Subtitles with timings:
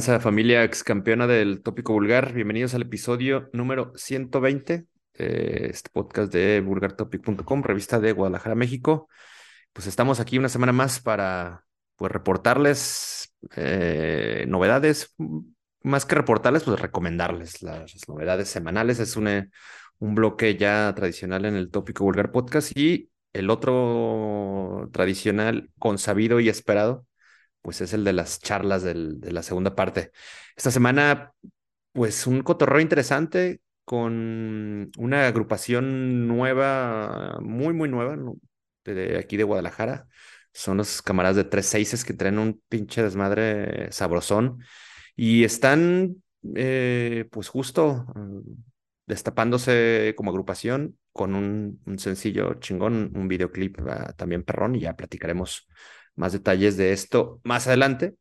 [0.00, 2.34] familia ex campeona del tópico vulgar?
[2.34, 9.08] Bienvenidos al episodio número 120 de este podcast de vulgartopic.com, revista de Guadalajara, México.
[9.72, 11.64] Pues estamos aquí una semana más para
[11.96, 15.14] pues, reportarles eh, novedades,
[15.82, 18.98] más que reportarles, pues recomendarles las, novedades semanales.
[19.00, 19.50] Es un,
[19.98, 26.50] un bloque ya tradicional en el tópico vulgar podcast y el otro tradicional, consabido y
[26.50, 27.06] esperado,
[27.66, 28.94] pues es el de las charlas de
[29.32, 30.12] la segunda parte.
[30.54, 31.32] Esta semana,
[31.90, 38.16] pues un cotorreo interesante con una agrupación nueva, muy, muy nueva,
[38.84, 40.06] de aquí de Guadalajara.
[40.52, 44.62] Son los camaradas de tres seises que traen un pinche desmadre sabrosón
[45.16, 46.22] y están,
[46.54, 48.42] eh, pues justo mm,
[49.06, 55.66] destapándose como agrupación con un, sencillo chingón, un videoclip ah, también perrón y ya platicaremos
[56.16, 58.16] más detalles de esto más adelante.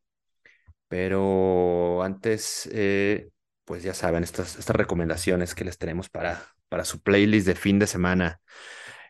[0.88, 3.29] Pero antes, eh,
[3.65, 7.79] pues ya saben, estas, estas recomendaciones que les tenemos para, para su playlist de fin
[7.79, 8.39] de semana.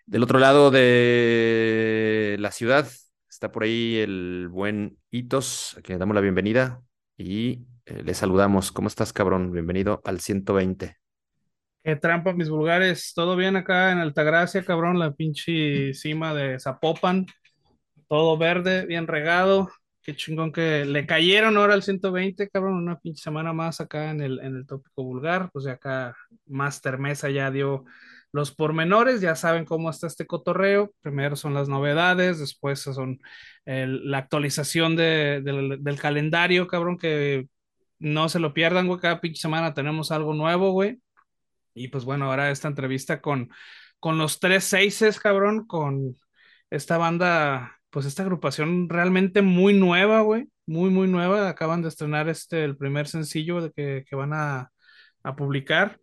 [0.06, 2.88] Del otro lado de la ciudad
[3.30, 6.82] está por ahí el buen Hitos, a quien le damos la bienvenida
[7.18, 8.72] y eh, le saludamos.
[8.72, 9.52] ¿Cómo estás, cabrón?
[9.52, 10.96] Bienvenido al 120.
[11.84, 13.14] Qué trampa, mis vulgares.
[13.14, 14.98] ¿Todo bien acá en Altagracia, cabrón?
[14.98, 17.26] La pinche cima de Zapopan
[18.08, 19.70] todo verde, bien regado.
[20.02, 24.22] Qué chingón que le cayeron ahora al 120, cabrón, una pinche semana más acá en
[24.22, 25.50] el, en el tópico vulgar.
[25.52, 27.86] Pues ya acá Master Mesa ya dio
[28.36, 30.94] los pormenores, ya saben cómo está este cotorreo.
[31.02, 33.22] Primero son las novedades, después son
[33.66, 37.48] la actualización del, calendario, cabrón, que
[37.98, 39.00] no se lo pierdan, güey.
[39.00, 41.00] Cada pinche semana tenemos algo nuevo, güey.
[41.74, 43.50] Y pues bueno, ahora esta entrevista con,
[44.00, 46.16] con los tres seises, cabrón, con
[46.70, 51.48] esta banda pues esta agrupación realmente muy nueva, güey, muy, muy nueva.
[51.48, 54.70] Acaban de estrenar este, el primer sencillo de que, que van a,
[55.24, 55.98] a, publicar.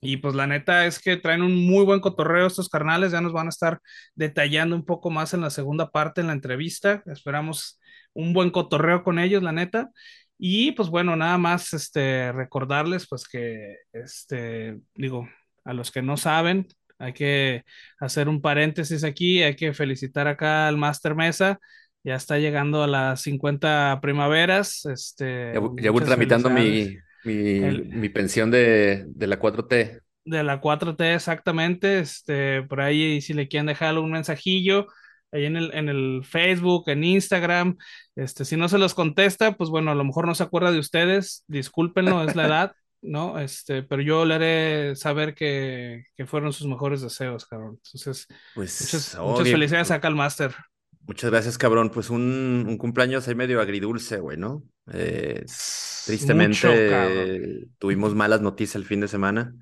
[0.00, 3.34] Y pues la neta es que traen un muy buen cotorreo estos carnales, ya nos
[3.34, 3.80] van a estar
[4.14, 7.02] detallando un poco más en la segunda parte en la entrevista.
[7.04, 7.78] Esperamos
[8.14, 9.90] un buen cotorreo con ellos, la neta.
[10.38, 15.28] Y pues bueno, nada más este, recordarles pues que, este, digo,
[15.64, 16.66] a los que no saben,
[17.00, 17.64] hay que
[17.98, 21.58] hacer un paréntesis aquí, hay que felicitar acá al Master Mesa.
[22.04, 24.84] Ya está llegando a las 50 primaveras.
[24.84, 30.00] Este, ya, voy tramitando mi, mi, pensión de, de, la 4T.
[30.24, 32.00] De la 4T, exactamente.
[32.00, 34.86] Este, por ahí, si le quieren dejar un mensajillo,
[35.32, 37.78] ahí en el, en el Facebook, en Instagram.
[38.14, 40.78] Este, si no se los contesta, pues bueno, a lo mejor no se acuerda de
[40.78, 42.72] ustedes, discúlpenlo, es la edad.
[43.02, 43.38] ¿No?
[43.38, 47.80] Este, pero yo le haré saber que, fueron sus mejores deseos, cabrón.
[47.84, 50.54] Entonces, pues, muchas, muchas felicidades acá al Master.
[51.06, 51.90] Muchas gracias, cabrón.
[51.90, 54.62] Pues un, cumpleaños ahí medio agridulce, güey, ¿no?
[54.92, 55.44] Eh,
[56.06, 59.54] tristemente tuvimos malas noticias el fin de semana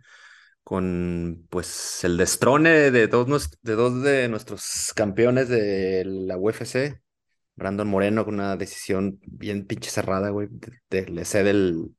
[0.69, 7.00] con pues el destrone de dos, de dos de nuestros campeones de la UFC,
[7.56, 10.49] Brandon Moreno con una decisión bien pinche cerrada, güey,
[10.91, 11.97] le cede el,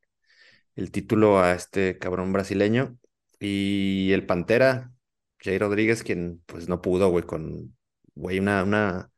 [0.80, 2.98] el título a este cabrón brasileño.
[3.40, 4.92] Y el Pantera,
[5.40, 7.78] Jay Rodríguez, quien pues no pudo, güey, con,
[8.16, 9.12] güey, una, una,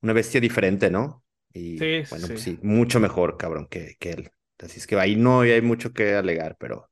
[0.00, 1.24] una bestia diferente, ¿no?
[1.52, 4.30] Y sí, bueno, pues sí, mucho mejor, cabrón, que, que él.
[4.58, 6.88] Así es que ahí no hay mucho que alegar, pero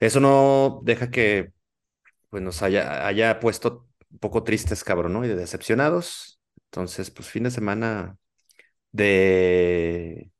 [0.00, 1.52] eso no deja que
[2.30, 5.24] pues nos haya, haya puesto un poco tristes, cabrón, ¿no?
[5.24, 6.40] Y decepcionados.
[6.66, 8.18] Entonces, pues fin de semana
[8.92, 10.30] de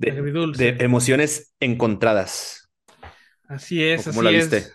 [0.00, 2.68] de, emociones encontradas.
[3.48, 4.66] Así es, así la viste?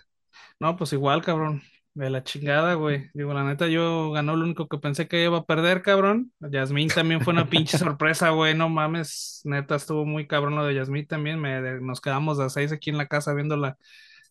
[0.60, 1.62] No, pues igual, cabrón.
[1.94, 3.08] De la chingada, güey.
[3.14, 6.30] Digo, la neta, yo ganó lo único que pensé que iba a perder, cabrón.
[6.40, 8.54] Yasmín también fue una pinche sorpresa, güey.
[8.54, 11.40] No mames, neta, estuvo muy cabrón lo de Yasmín también.
[11.40, 13.78] Me, nos quedamos a seis aquí en la casa viendo la,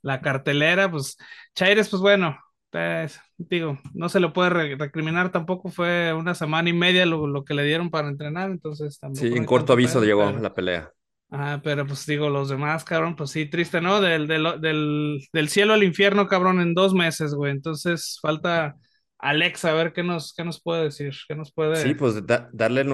[0.03, 0.91] la cartelera.
[0.91, 1.17] Pues,
[1.55, 2.37] Chaires, pues bueno,
[2.69, 7.53] pues, digo, no se le puede recriminar tampoco, fue una semana y media lo, que
[7.53, 9.33] le dieron para entrenar, entonces también.
[9.33, 10.91] Sí, en corto aviso llegó la pelea.
[11.31, 13.99] Ah, pero pues digo, los demás, cabrón, pues sí, triste, ¿no?
[13.99, 17.51] Del, del, del, cielo al infierno, cabrón, en dos meses, güey.
[17.51, 18.75] Entonces falta
[19.17, 21.77] Alexa, a ver qué nos, qué nos puede decir, qué nos puede...
[21.77, 22.21] Sí, pues
[22.53, 22.85] darle,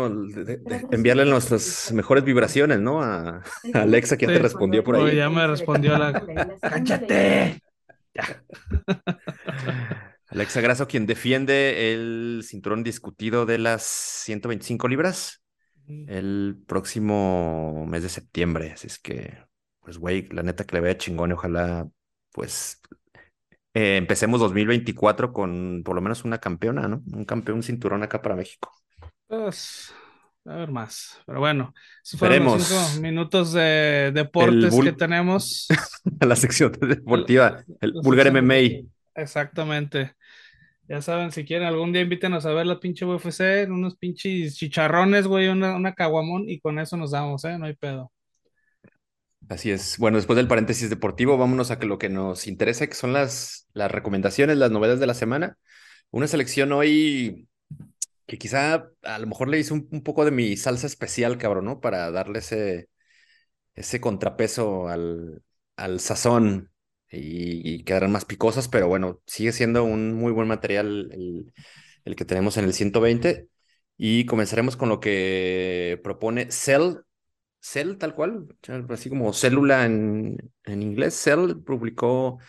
[0.91, 3.01] enviarle nuestras mejores vibraciones, ¿no?
[3.03, 3.41] A,
[3.74, 5.15] Alexa, quien te respondió por ahí.
[5.15, 6.24] ya me respondió la...
[8.13, 8.45] ¡Cállate!
[10.27, 15.41] Alexa Grasso, quien defiende el cinturón discutido de las 125 libras
[16.07, 18.71] el próximo mes de septiembre.
[18.71, 19.37] Así es que,
[19.81, 21.87] pues, güey, la neta que le vea chingón y ojalá,
[22.31, 22.81] pues,
[23.73, 27.03] eh, empecemos 2024 con por lo menos una campeona, ¿no?
[27.13, 28.71] Un campeón cinturón acá para México.
[29.27, 29.93] Pues,
[30.45, 31.19] a haber más.
[31.25, 31.73] Pero bueno,
[32.03, 35.67] esos fueron los cinco minutos de deportes que tenemos.
[36.19, 38.88] la sección deportiva, el, Vulgar MMA.
[39.15, 40.15] Exactamente.
[40.88, 45.25] Ya saben, si quieren algún día invítenos a ver la pinche UFC, unos pinches chicharrones,
[45.25, 47.57] güey, una, una caguamón y con eso nos damos, ¿eh?
[47.57, 48.11] No hay pedo.
[49.47, 49.97] Así es.
[49.97, 53.67] Bueno, después del paréntesis deportivo, vámonos a que lo que nos interesa, que son las,
[53.73, 55.57] las recomendaciones, las novedades de la semana.
[56.09, 57.47] Una selección hoy
[58.31, 61.81] que quizá a lo mejor le hice un, poco de mi salsa especial, cabrón, ¿no?
[61.81, 62.87] Para darle ese,
[63.75, 65.43] ese contrapeso al,
[65.75, 66.71] al sazón
[67.09, 71.11] y, quedarán más picosas, pero bueno, sigue siendo un muy buen material
[72.05, 73.49] el, que tenemos en el 120.
[73.97, 76.99] Y comenzaremos con lo que propone Cell,
[77.59, 78.47] Cell tal cual,
[78.89, 81.15] así como célula en, en inglés.
[81.15, 82.39] Cell publicó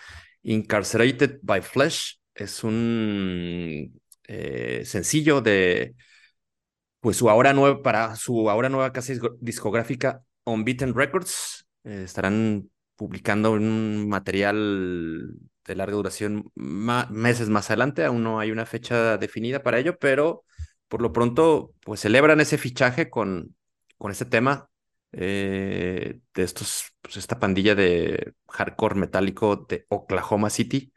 [0.43, 2.21] Incarcerated by Flesh.
[2.35, 4.01] Es un
[4.33, 5.95] eh, sencillo de
[7.01, 11.67] pues su ahora nueva para su ahora nueva casa discográfica Unbeaten Records.
[11.85, 15.35] Eh, estarán publicando un material
[15.65, 18.05] de larga duración meses más adelante.
[18.05, 20.45] Aún no hay una fecha definida para ello, pero
[20.89, 23.57] por lo pronto, pues celebran ese fichaje con,
[23.99, 24.69] con ese tema
[25.13, 30.92] eh, de estos, pues esta pandilla de hardcore metálico de Oklahoma City.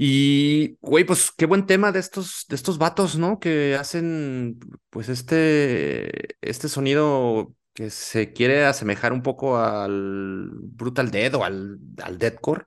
[0.00, 3.40] Y, güey, pues qué buen tema de estos, de estos vatos, ¿no?
[3.40, 4.60] Que hacen,
[4.90, 11.78] pues, este, este sonido que se quiere asemejar un poco al Brutal Dead o al,
[12.02, 12.64] al Deadcore,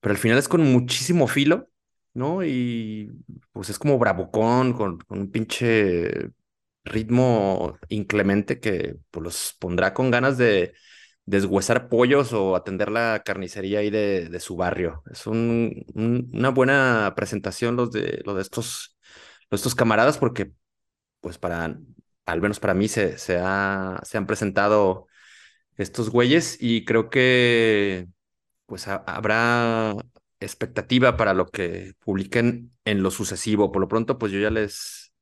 [0.00, 1.70] pero al final es con muchísimo filo,
[2.14, 2.44] ¿no?
[2.44, 3.10] Y
[3.52, 6.30] pues es como bravucón, con, con un pinche
[6.84, 10.74] ritmo inclemente que pues, los pondrá con ganas de
[11.26, 15.02] deshuesar pollos o atender la carnicería ahí de, de su barrio.
[15.10, 18.96] Es un, una buena presentación los de, los de estos,
[19.50, 20.52] estos camaradas porque
[21.20, 21.76] pues para
[22.26, 25.06] al menos para mí, se, se, ha, se han presentado
[25.76, 28.08] estos güeyes y creo que
[28.66, 29.94] pues habrá
[30.40, 33.72] expectativa para lo que publiquen en lo sucesivo.
[33.72, 35.14] Por lo pronto, pues yo ya les,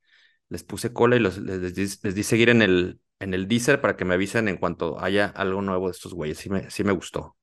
[0.48, 4.04] les puse cola y les, les, di seguir en el, en el Deezer para que
[4.04, 6.38] me avisen en cuanto haya algo nuevo de estos güeyes.
[6.38, 7.36] Sí me, sí me gustó.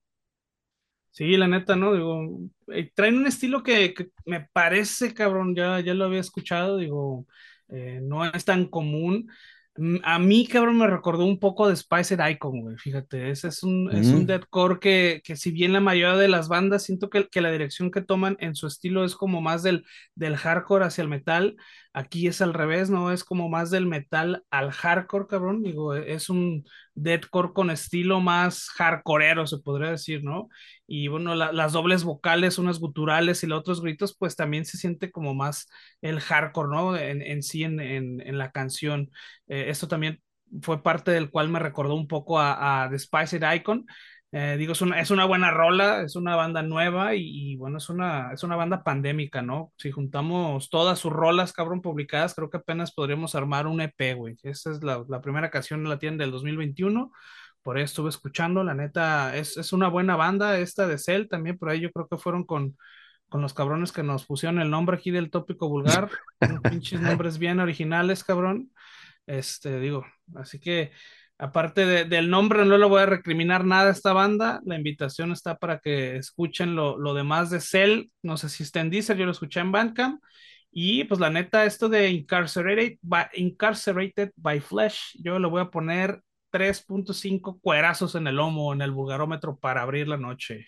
[1.11, 1.93] Sí, la neta, ¿no?
[1.93, 6.77] Digo, eh, traen un estilo que, que, me parece, cabrón, ya, ya lo había escuchado,
[6.77, 7.25] digo,
[7.69, 9.29] eh, no es tan común.
[9.75, 12.77] Mm, a mí, cabrón, me recordó un poco de Spiced Icon, güey.
[12.77, 14.25] Fíjate, ese es un, es un mm.
[14.27, 17.91] deathcore que, que, si bien la mayoría de las bandas, siento que, que, la dirección
[17.91, 19.85] que toman en su estilo es como más del,
[20.15, 21.55] del hardcore hacia el metal.
[21.99, 23.11] Aquí es al revés, ¿no?
[23.11, 25.63] Es como más del metal al hardcore, cabrón.
[25.63, 26.63] Digo, es un
[26.95, 30.47] deathcore con estilo más hardcoreero, se podría decir, ¿no?
[30.87, 35.11] Y bueno, las dobles vocales, unas guturales y los otros gritos, pues también se siente
[35.11, 35.67] como más
[36.01, 36.95] el hardcore, ¿no?
[36.95, 39.11] En, sí, en, la canción.
[39.49, 40.21] Eh, esto también
[40.61, 43.85] fue parte del cual me recordó un poco a, The Spiced Icon.
[44.31, 47.89] Eh, digo, es una, es una buena rola, es una banda nueva y, bueno, es
[47.89, 49.73] una, es una banda pandémica, ¿no?
[49.77, 54.37] Si juntamos todas sus rolas, cabrón, publicadas, creo que apenas podríamos armar un EP, güey.
[54.43, 57.11] Esa es la, la primera canción, la tienen del 2021
[57.63, 61.57] por ahí estuve escuchando, la neta, es, es, una buena banda esta de Cell también,
[61.57, 62.77] por ahí yo creo que fueron con,
[63.27, 66.09] con los cabrones que nos pusieron el nombre aquí del tópico vulgar,
[66.41, 68.71] unos pinches nombres bien originales, cabrón,
[69.27, 70.91] este, digo, así que
[71.39, 75.57] aparte del nombre no le voy a recriminar nada a esta banda, la invitación está
[75.57, 79.25] para que escuchen lo, lo demás de Cell, no sé si está en Deezer, yo
[79.25, 80.21] lo escuché en Bandcamp,
[80.71, 85.71] y pues la neta, esto de Incarcerated by, Incarcerated by Flesh, yo lo voy a
[85.71, 90.67] poner 3.5 cuerazos en el lomo, en el vulgarómetro para abrir la noche.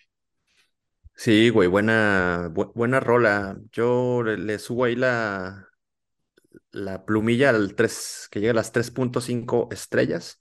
[1.16, 3.58] Sí, güey, buena, buena rola.
[3.72, 5.68] Yo le, subo ahí la,
[6.72, 10.41] la plumilla al 3, que llega a las 3.5 estrellas.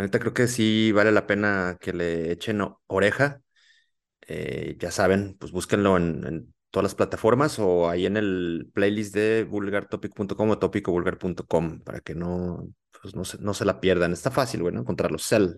[0.00, 3.42] La neta creo que sí vale la pena que le echen oreja.
[4.26, 9.44] Eh, ya saben, pues búsquenlo en, todas las plataformas o ahí en el playlist de
[9.44, 12.66] vulgartopic.com o topicovulgar.com para que no,
[13.02, 14.14] pues no se, la pierdan.
[14.14, 15.26] Está fácil, bueno, encontrarlos.
[15.26, 15.56] Cell.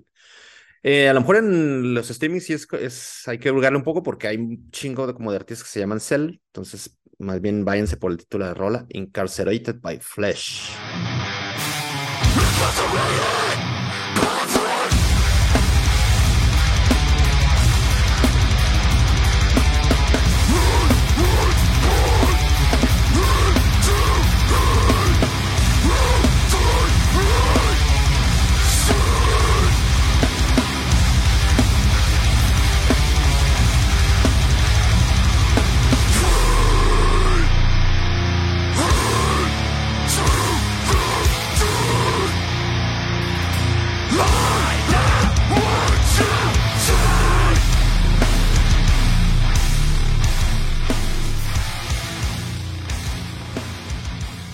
[0.83, 4.27] Eh, a lo mejor en los streamings sí es, hay que vulgarle un poco porque
[4.27, 6.41] hay un chingo de, como de artistas que se llaman Cell.
[6.49, 10.73] Entonces, más bien váyanse por el título de rola, Incarcerated by Flesh.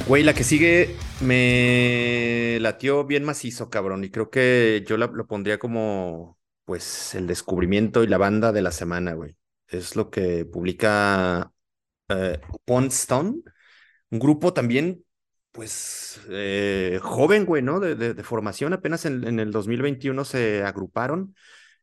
[0.09, 5.27] Güey, la que sigue me latió bien macizo, cabrón, y creo que yo la, lo
[5.27, 9.37] pondría como, pues, el descubrimiento y la banda de la semana, güey.
[9.67, 11.53] Es lo que publica
[12.09, 12.41] eh,
[12.89, 13.43] Stone,
[14.11, 15.05] un grupo también,
[15.53, 17.79] pues, eh, joven, güey, ¿no?
[17.79, 21.35] De, de, formación, apenas en, en, el 2021 se agruparon.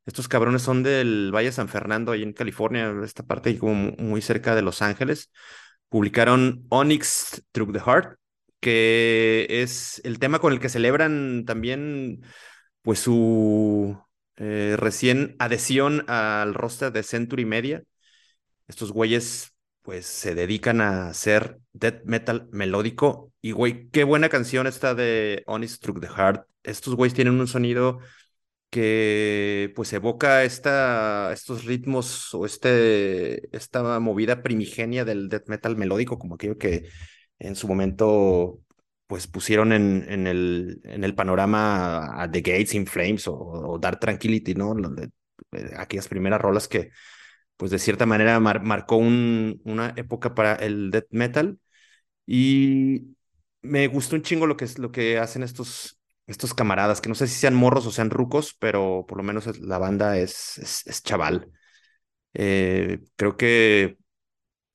[0.07, 4.55] Estos cabrones son del Valle San Fernando, ahí en California, esta parte como muy cerca
[4.55, 5.29] de Los Ángeles
[5.89, 8.17] publicaron Onyx Through the Heart,
[8.59, 12.21] que es el tema con el que celebran también
[12.81, 13.97] pues su
[14.37, 17.83] eh, recién adhesión al roster de Century Media.
[18.67, 19.51] Estos güeyes
[19.81, 25.43] pues se dedican a hacer death metal melódico y güey, qué buena canción esta de
[25.45, 26.47] Onyx Through the Heart.
[26.63, 27.99] Estos güeyes tienen un sonido
[28.75, 36.35] que pues evoca estos ritmos o este, esta movida primigenia del death metal melódico, como
[36.35, 36.89] aquello que
[37.39, 38.59] en su momento
[39.07, 44.55] pues pusieron en, el, en el panorama a The Gates in Flames o, Dark Tranquility,
[44.55, 44.75] ¿no?
[45.53, 46.89] Eh, aquellas primeras rolas que
[47.55, 51.59] pues de cierta manera marcó un, una época para el death metal
[52.25, 53.15] y
[53.61, 57.27] me gustó un chingo lo que, lo que hacen estos, estos camaradas, que no sé
[57.27, 61.51] si sean morros o sean rucos, pero por lo menos la banda es, es, chaval.
[62.33, 63.97] Eh, creo que,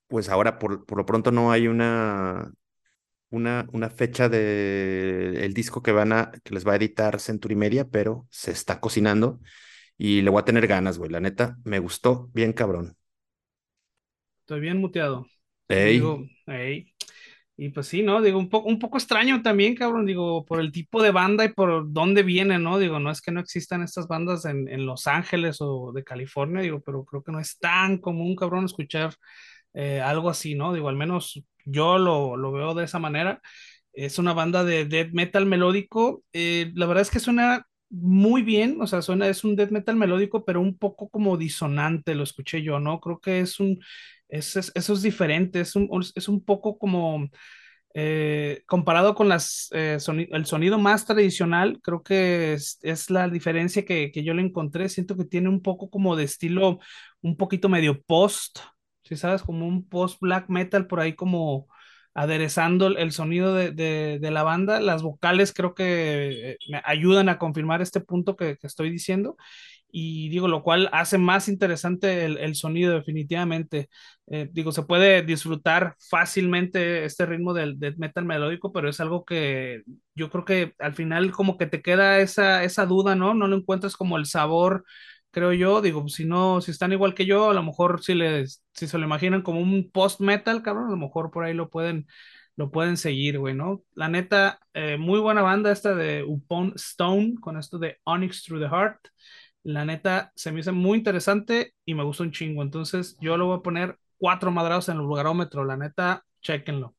[0.08, 2.52] pues ahora por, por lo pronto no hay una,
[3.30, 7.56] una, una fecha de el disco que van a, que les va a editar Century
[7.56, 9.40] Media, pero se está cocinando
[9.96, 11.10] y le voy a tener ganas, güey.
[11.10, 12.96] La neta, me gustó bien cabrón.
[14.40, 15.26] Estoy bien muteado.
[15.68, 16.24] Digo,
[17.60, 18.22] y pues sí, ¿no?
[18.22, 21.50] Digo, un poco, un poco extraño también, cabrón, digo, por el tipo de banda y
[21.52, 22.78] por dónde viene, ¿no?
[22.78, 26.62] Digo, no es que no existan estas bandas en, en Los Ángeles o de California,
[26.62, 29.14] digo, pero creo que no es tan común, cabrón, escuchar
[29.74, 30.72] eh, algo así, ¿no?
[30.72, 33.42] Digo, al menos yo lo, lo, veo de esa manera.
[33.92, 36.22] Es una banda de death metal melódico.
[36.32, 39.96] Eh, la verdad es que suena muy bien, o sea, suena, es un death metal
[39.96, 43.00] melódico, pero un poco como disonante, lo escuché yo, ¿no?
[43.00, 43.80] Creo que es un,
[44.30, 47.28] eso es diferente, es un, es un poco como
[47.92, 49.98] eh, comparado con las, eh,
[50.30, 54.88] el sonido más tradicional, creo que es, es la diferencia que, que, yo le encontré.
[54.88, 56.78] Siento que tiene un poco como de estilo,
[57.20, 58.60] un poquito medio post,
[59.02, 61.66] si sabes, como un post black metal por ahí como
[62.14, 64.80] aderezando el sonido de, de, de la banda.
[64.80, 69.36] Las vocales creo que eh, me ayudan a confirmar este punto que estoy diciendo
[69.92, 73.88] y digo, lo cual hace más interesante el, el sonido definitivamente.
[74.26, 79.82] Eh, digo, se puede disfrutar fácilmente este ritmo del metal melódico, pero es algo que
[80.14, 83.34] yo creo que al final como que te queda esa, esa duda, ¿no?
[83.34, 84.84] No lo encuentras como el sabor,
[85.30, 85.80] creo yo.
[85.82, 88.98] Digo, si no, si están igual que yo, a lo mejor si, les, si se
[88.98, 92.06] lo imaginan como un post metal, cabrón, a lo mejor por ahí lo pueden
[92.56, 93.82] lo pueden seguir, güey, ¿no?
[93.94, 98.60] La neta, eh, muy buena banda esta de Upon Stone con esto de Onyx Through
[98.62, 98.98] the Heart.
[99.62, 102.62] La neta se me hizo muy interesante y me gustó un chingo.
[102.62, 105.64] Entonces yo lo voy a poner cuatro madrados en el lugarómetro.
[105.64, 106.94] La neta, chequenlo.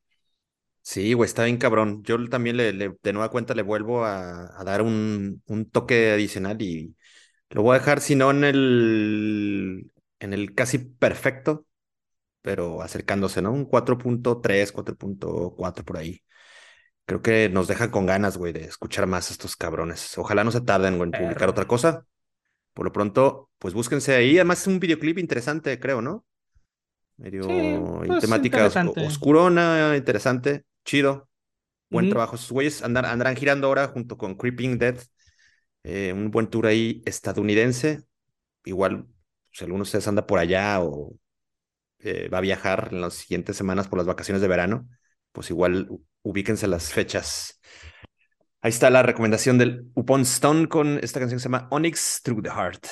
[0.84, 2.04] Sí, güey, está bien cabrón.
[2.04, 6.96] Yo también le, de nueva cuenta le vuelvo a, dar un, un, toque adicional y
[7.52, 11.68] lo voy a dejar, si no en el, en el casi perfecto,
[12.42, 13.52] pero acercándose, ¿no?
[13.52, 16.24] Un 4.3, 4.4 por ahí.
[17.06, 20.18] Creo que nos dejan con ganas, güey, de escuchar más a estos cabrones.
[20.18, 22.06] Ojalá no se tarden, güey, en publicar otra cosa.
[22.74, 24.38] Por lo pronto, pues búsquense ahí.
[24.38, 26.26] Además es un videoclip interesante, creo, ¿no?
[27.18, 28.70] Medio pues, temática
[29.06, 31.30] oscurona, interesante, chido.
[31.90, 32.36] Buen trabajo.
[32.36, 34.98] Esos güeyes andarán girando ahora junto con Creeping Dead.
[35.84, 38.04] Eh, un buen tour ahí estadounidense.
[38.66, 39.08] Igual,
[39.52, 41.16] si alguno de ustedes anda por allá o
[42.00, 44.88] eh, va a viajar en las siguientes semanas por las vacaciones de verano,
[45.32, 45.90] pues igual
[46.24, 47.61] ubíquense las fechas.
[48.64, 52.44] Ahí está la recomendación del Upon Stone con esta canción que se llama Onyx Through
[52.44, 52.86] the Heart.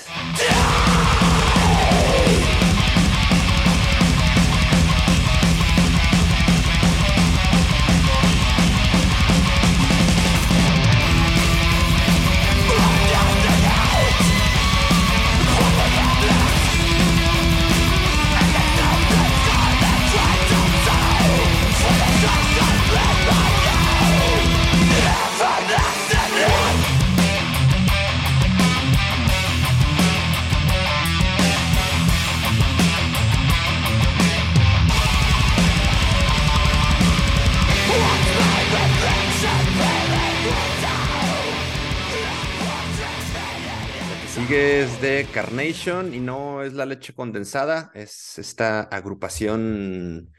[44.51, 50.31] Es de Carnation y no es la leche condensada, es esta agrupación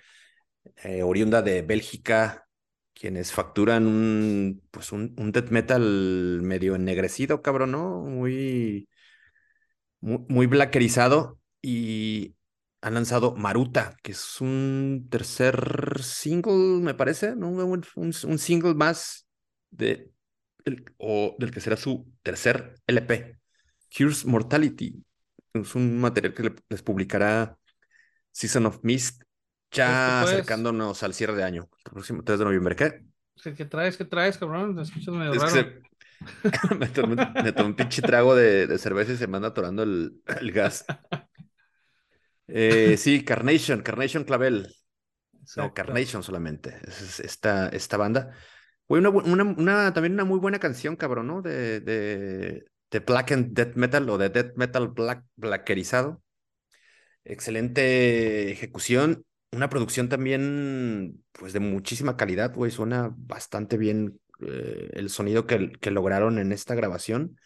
[0.84, 2.48] eh, oriunda de Bélgica
[2.94, 7.72] quienes facturan un, pues un, un death metal medio ennegrecido, cabrón.
[8.16, 8.88] Muy,
[10.00, 12.36] muy, blackerizado y
[12.80, 17.48] han lanzado Maruta, que es un tercer single, me parece, ¿no?
[17.50, 19.26] Un, un- single más
[19.70, 20.10] de,
[20.98, 23.39] o del que será su tercer LP,
[23.96, 25.02] Cures Mortality.
[25.52, 27.56] Es un material que le- les publicará
[28.32, 29.22] Season of Mist,
[29.72, 30.34] ya pues.
[30.34, 32.76] acercándonos al cierre de año, el próximo 3 de noviembre.
[32.76, 33.04] ¿Qué?
[33.42, 33.96] ¿Qué, qué traes?
[33.96, 34.76] ¿Qué traes, cabrón?
[34.76, 35.70] Te escuchas medio Es que raro.
[35.72, 35.80] se-
[36.78, 39.82] me tomé, me tomé un pinche trago de, de cerveza y se me anda atorando
[39.82, 40.84] el, el gas.
[42.46, 44.74] Eh, sí, Carnation, Carnation Clavel.
[45.56, 45.72] No.
[45.74, 46.78] Carnation solamente.
[46.86, 48.34] Es, es esta, esta banda.
[48.88, 51.42] Güey, una, bu- una, una- también una muy buena canción, cabrón, ¿no?
[51.42, 56.22] De, de, de Black and Death Metal o de Death Metal Black, blackerizado.
[57.24, 59.24] Excelente ejecución.
[59.52, 62.70] Una producción también, pues, de muchísima calidad, güey.
[62.70, 67.36] Suena bastante bien eh, el sonido que, que lograron en esta grabación.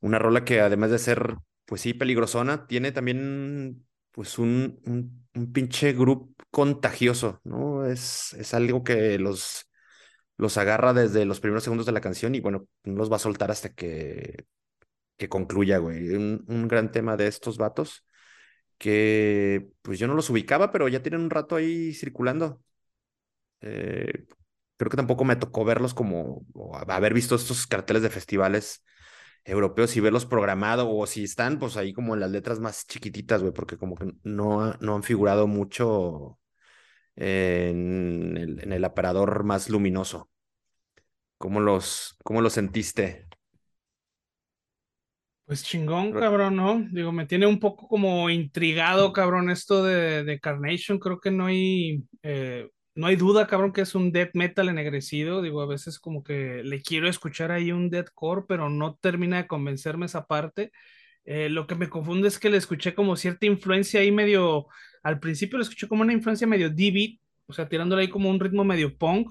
[0.00, 5.52] Una rola que además de ser, pues sí, peligrosona, tiene también, pues, un, un, un
[5.52, 7.86] pinche grupo contagioso, ¿no?
[7.86, 9.70] Es, es algo que los,
[10.36, 13.18] los agarra desde los primeros segundos de la canción y, bueno, no los va a
[13.18, 14.44] soltar hasta que,
[15.16, 16.10] que concluya, güey.
[16.10, 18.06] Un, un gran tema de estos vatos
[18.78, 22.62] que, pues, yo no los ubicaba, pero ya tienen un rato ahí circulando.
[23.60, 24.26] Eh,
[24.76, 26.46] creo que tampoco me tocó verlos como,
[26.88, 28.84] haber visto estos carteles de festivales
[29.44, 33.42] europeos y verlos programado, o si están, pues ahí como en las letras más chiquititas,
[33.42, 36.38] güey, porque como que no, no han figurado mucho
[37.16, 40.30] en el, en el aparador más luminoso.
[41.38, 43.23] ¿Cómo los, cómo los sentiste?
[45.46, 46.80] Pues chingón, cabrón, ¿no?
[46.90, 50.98] Digo, me tiene un poco como intrigado, cabrón, esto de, de Carnation.
[50.98, 55.42] Creo que no hay, eh, no hay duda, cabrón, que es un death metal ennegrecido.
[55.42, 59.46] Digo, a veces como que le quiero escuchar ahí un deathcore, pero no termina de
[59.46, 60.72] convencerme esa parte.
[61.26, 64.66] Eh, lo que me confunde es que le escuché como cierta influencia ahí medio,
[65.02, 68.40] al principio le escuché como una influencia medio D-beat, o sea, tirándole ahí como un
[68.40, 69.30] ritmo medio punk,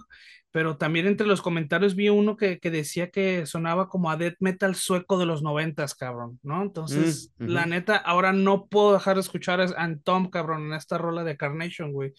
[0.53, 4.37] pero también entre los comentarios vi uno que, que decía que sonaba como a death
[4.41, 6.63] metal sueco de los noventas, cabrón, ¿no?
[6.63, 7.67] Entonces, Mm, la ujú.
[7.67, 11.93] neta, ahora no puedo dejar de escuchar a Antom, cabrón, en esta rola de Carnation,
[11.93, 12.13] güey.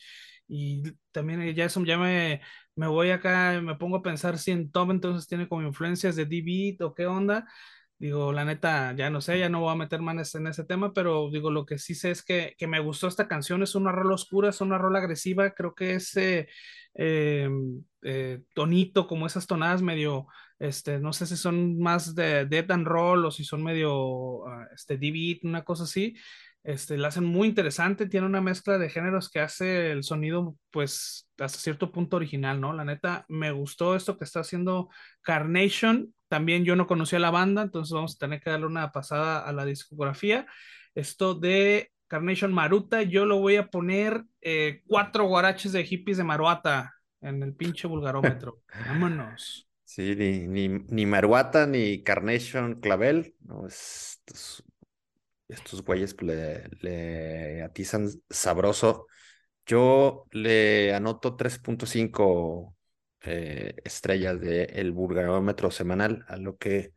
[0.48, 2.40] Y también eh, ya eso ya me,
[2.76, 6.26] me voy acá, me pongo a pensar si en Tom entonces tiene como influencias de
[6.26, 7.46] D-Beat o qué onda.
[8.04, 10.92] Digo, la neta, ya no sé, ya no voy a meter manes en ese tema,
[10.92, 13.92] pero digo, lo que sí sé es que, que me gustó esta canción, es una
[13.92, 16.46] rola oscura, es una rola agresiva, creo que ese
[16.96, 17.48] eh,
[18.02, 20.26] eh, tonito, como esas tonadas medio,
[20.58, 24.66] este, no sé si son más de death and roll o si son medio, ah,
[24.74, 26.14] este, D-beat, una cosa así,
[26.62, 31.26] este, la hacen muy interesante, tiene una mezcla de géneros que hace el sonido, pues,
[31.38, 32.74] hasta cierto punto original, ¿no?
[32.74, 34.90] La neta, me gustó esto que está haciendo
[35.22, 36.14] Carnation.
[36.28, 39.52] También yo no conocía la banda, entonces vamos a tener que darle una pasada a
[39.52, 40.46] la discografía.
[40.94, 46.24] Esto de Carnation Maruta, yo lo voy a poner eh, cuatro guaraches de hippies de
[46.24, 48.60] Maruata en el pinche vulgarómetro.
[48.86, 49.68] Vámonos.
[49.84, 54.64] Sí, ni, ni, ni Maruata ni Carnation Clavel, no, estos,
[55.48, 59.06] estos güeyes le, le atizan sabroso.
[59.66, 62.73] Yo le anoto 3.5
[63.26, 66.92] eh, estrellas del vulgarómetro semanal a lo que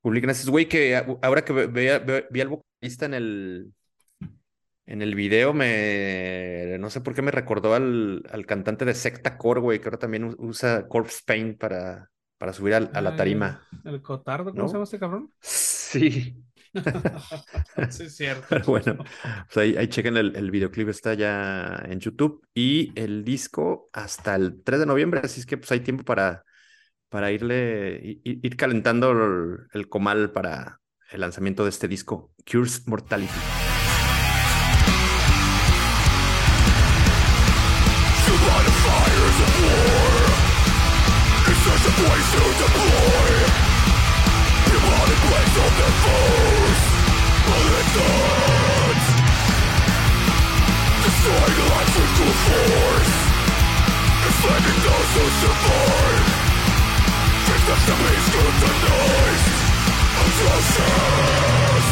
[0.00, 3.72] publican esos güey que ahora que ve- veía- ve- vi al vocalista en el
[4.86, 9.38] en el video me no sé por qué me recordó al, al cantante de Secta
[9.38, 13.16] Core, güey, que ahora también usa Corpse Paint para, para subir al- a la Ay,
[13.16, 14.68] tarima, el cotardo, ¿cómo ¿no?
[14.68, 15.30] se llama este cabrón?
[15.40, 16.36] Sí,
[17.90, 18.46] sí, es cierto.
[18.48, 23.24] pero bueno, pues ahí, ahí chequen el, el videoclip, está ya en YouTube y el
[23.24, 26.44] disco hasta el 3 de noviembre, así es que pues hay tiempo para,
[27.08, 33.32] para irle, ir calentando el, el comal para el lanzamiento de este disco, Cures Mortality.
[51.24, 53.14] destroying life with brute force
[54.28, 56.26] Enslaving those who survive
[57.48, 59.48] Victims to be scrutinized
[60.20, 61.88] Atrocious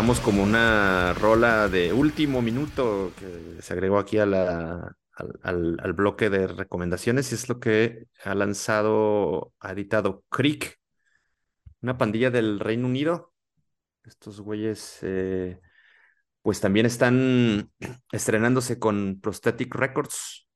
[0.00, 4.96] como una rola de último minuto que se agregó aquí a la,
[5.42, 10.78] al, al, bloque de recomendaciones y es lo que ha lanzado, ha editado Creek,
[11.82, 13.34] una pandilla del Reino Unido.
[14.02, 15.60] Estos güeyes, eh,
[16.40, 17.70] pues también están
[18.10, 20.48] estrenándose con Prosthetic Records,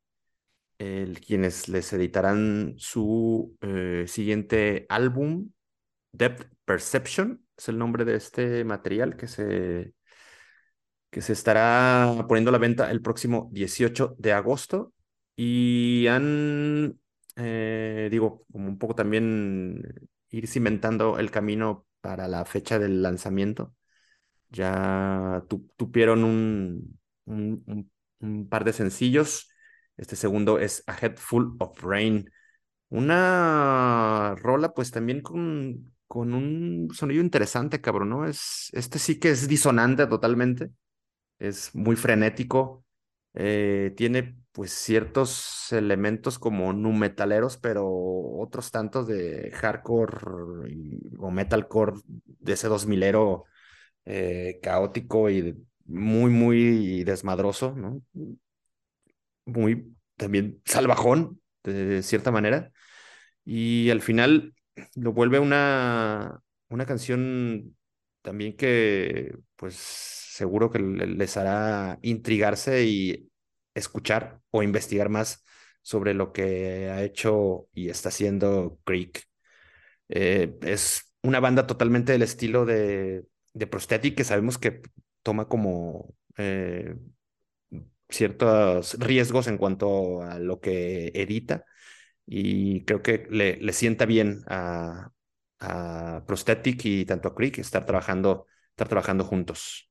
[0.79, 5.51] quienes les editarán su eh, siguiente álbum,
[6.13, 9.95] Depth Perception, es el nombre de este material que se,
[11.11, 14.93] que se estará poniendo a la venta el próximo 18 de agosto.
[15.37, 16.99] Y han,
[17.37, 19.83] eh, digo, como un poco también
[20.31, 23.75] ir cimentando el camino para la fecha del lanzamiento.
[24.51, 25.45] Ya
[25.77, 27.91] tuvieron un, un,
[28.21, 29.51] un, par de sencillos.
[29.97, 32.31] Este segundo es A Head Full of Rain.
[32.89, 38.27] Una rola, pues también con, con un sonido interesante, cabrón, ¿no?
[38.27, 40.71] Es, este sí que es disonante totalmente,
[41.39, 42.85] es muy frenético,
[43.35, 50.17] eh, tiene pues ciertos elementos como nu metaleros, pero otros tantos de hardcore
[51.19, 53.45] o metalcore de ese 2000ero
[54.05, 58.01] eh, caótico y muy, muy desmadroso, ¿no?
[59.47, 62.73] Muy también salvajón, de cierta manera.
[63.45, 64.55] Y al final
[64.97, 67.77] lo vuelve una, una canción
[68.23, 73.31] también que, pues, seguro que les hará intrigarse y
[73.75, 75.45] escuchar o investigar más
[75.83, 79.25] sobre lo que ha hecho y está haciendo Creek.
[80.09, 84.83] Eh, es una banda totalmente del estilo de, de Prosthetic que sabemos que
[85.23, 86.97] toma como eh,
[88.09, 91.65] ciertos riesgos en cuanto a lo que edita
[92.27, 95.11] y creo que le, le sienta bien a,
[95.61, 99.89] a Prosthetic y tanto a Creek estar trabajando, estar trabajando juntos.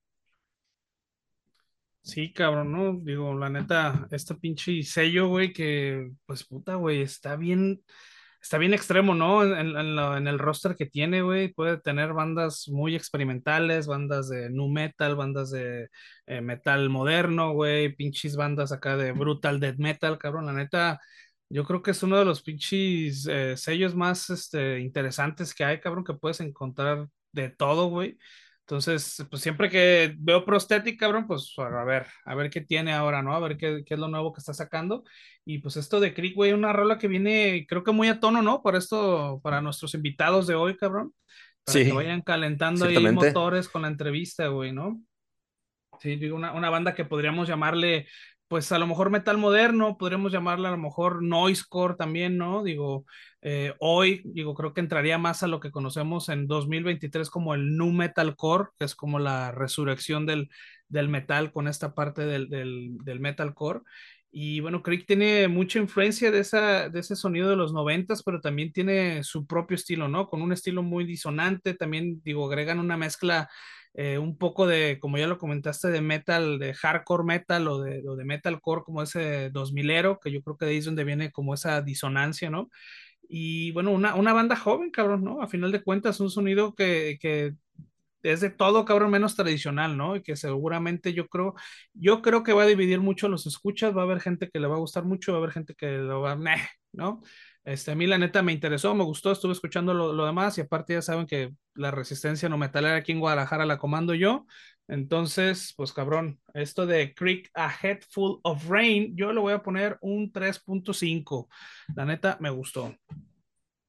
[2.02, 3.00] Sí, cabrón, ¿no?
[3.02, 7.82] Digo, la neta, este pinche sello, güey, que, pues puta, güey, está bien,
[8.42, 9.44] está bien extremo, ¿no?
[9.46, 14.68] En, en, el roster que tiene, güey, puede tener bandas muy experimentales, bandas de nu
[14.68, 15.88] metal, bandas de
[16.26, 21.00] eh, metal moderno, güey, pinches bandas acá de brutal death metal, cabrón, la neta,
[21.54, 25.80] yo creo que es uno de los pinches eh, sellos más este, interesantes que hay,
[25.80, 28.18] cabrón, que puedes encontrar de todo, güey.
[28.62, 33.22] Entonces, pues siempre que veo Prosthetic, cabrón, pues a ver, a ver qué tiene ahora,
[33.22, 33.36] ¿no?
[33.36, 35.04] A ver qué, qué es lo nuevo que está sacando.
[35.46, 38.42] Y pues esto de Creek, güey, una rola que viene, creo que muy a tono,
[38.42, 38.64] ¿no?
[38.64, 41.14] Para esto, para nuestros invitados de hoy, cabrón.
[41.66, 45.00] Para que vayan calentando ahí motores con la entrevista, güey, ¿no?
[46.00, 48.08] Sí, digo, una, una banda que podríamos llamarle
[48.54, 52.62] pues a lo mejor metal moderno, podríamos llamarla a lo mejor noisecore también, ¿no?
[52.62, 53.04] Digo,
[53.42, 57.76] eh, hoy, digo, creo que entraría más a lo que conocemos en 2023 como el
[57.76, 60.52] nu metalcore, que es como la resurrección del,
[60.88, 63.80] del metal con esta parte del, del, del metalcore.
[64.32, 68.40] Y bueno, Creek tiene mucha influencia de, esa, de ese sonido de los noventas, pero
[68.40, 70.30] también tiene su propio estilo, ¿no?
[70.30, 73.50] Con un estilo muy disonante, también, digo, agregan una mezcla
[73.94, 78.02] eh, un poco de, como ya lo comentaste, de metal, de hardcore metal o de,
[78.02, 81.54] de metalcore como ese 2000ero, que yo creo que de ahí es donde viene como
[81.54, 82.70] esa disonancia, ¿no?
[83.30, 85.42] Y bueno, una, una banda joven, cabrón, ¿no?
[85.42, 87.56] A final de cuentas, un sonido que, que
[88.24, 90.16] es de todo, cabrón, menos tradicional, ¿no?
[90.16, 91.56] Y que seguramente yo creo,
[91.94, 94.68] yo creo que va a dividir mucho los escuchas, va a haber gente que le
[94.68, 96.38] va a gustar mucho, va a haber gente que lo va a,
[96.94, 97.22] ¿no?
[97.66, 100.94] Este, a mí la neta me interesó, me gustó, estuve escuchando lo, demás y aparte
[100.94, 104.46] ya saben que la resistencia no metalera aquí en Guadalajara la comando yo.
[104.90, 109.64] Entonces, pues cabrón, esto de Creek A Head Full of Rain, yo le voy a
[109.64, 111.48] poner un 3.5.
[111.96, 112.94] La neta me gustó.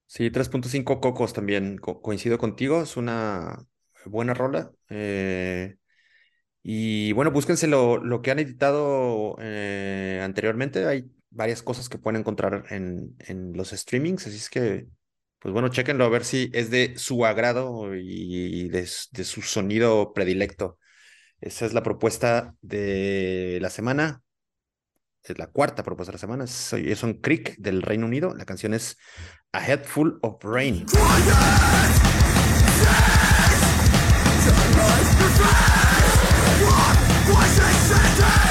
[0.06, 3.66] Sí, 3.5 cocos también, coincido contigo, es una
[4.04, 4.70] buena rola.
[4.88, 5.76] Eh,
[6.62, 10.86] y bueno, búsquense lo, lo que han editado eh, anteriormente.
[10.86, 14.86] Hay varias cosas que pueden encontrar en, en los streamings, así es que,
[15.38, 20.12] pues bueno, chequenlo a ver si es de su agrado y de, de su sonido
[20.14, 20.78] predilecto.
[21.40, 24.22] Esa es la propuesta de la semana.
[25.22, 26.44] Es la cuarta propuesta de la semana.
[26.44, 28.34] Es, un Creek del Reino Unido.
[28.34, 28.96] La canción es
[29.52, 30.86] A Head Full of Rain.
[37.26, 38.43] Goodbye.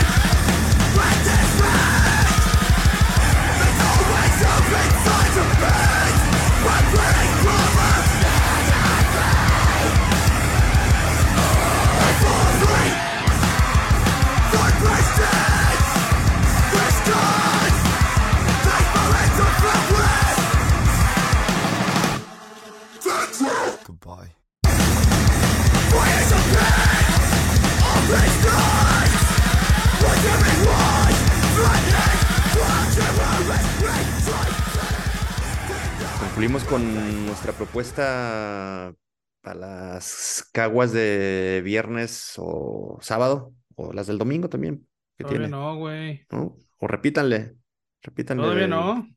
[36.19, 38.93] Concluimos con nuestra propuesta
[39.41, 44.87] para las caguas de viernes o sábado, o las del domingo también.
[45.17, 45.51] Que Todavía tiene.
[45.51, 46.25] no, güey.
[46.31, 46.57] ¿No?
[46.79, 47.55] O repítanle,
[48.01, 48.43] repítanle.
[48.43, 49.07] Todavía no.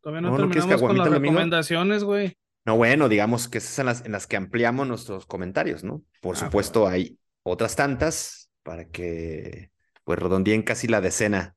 [0.00, 2.38] Todavía no, no terminamos no con las recomendaciones, güey.
[2.64, 6.02] No, bueno, digamos que esas son las en las que ampliamos nuestros comentarios, ¿no?
[6.20, 6.94] Por ah, supuesto, bueno.
[6.94, 9.70] hay otras tantas para que
[10.04, 11.56] pues redondeen casi la decena.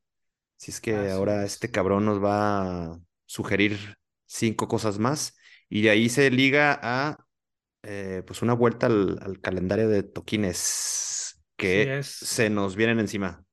[0.58, 1.54] Si es que ahora es.
[1.54, 5.36] este cabrón nos va a sugerir cinco cosas más
[5.70, 7.18] y de ahí se liga a
[7.84, 12.08] eh, pues una vuelta al, al calendario de toquines que es.
[12.08, 13.44] se nos vienen encima.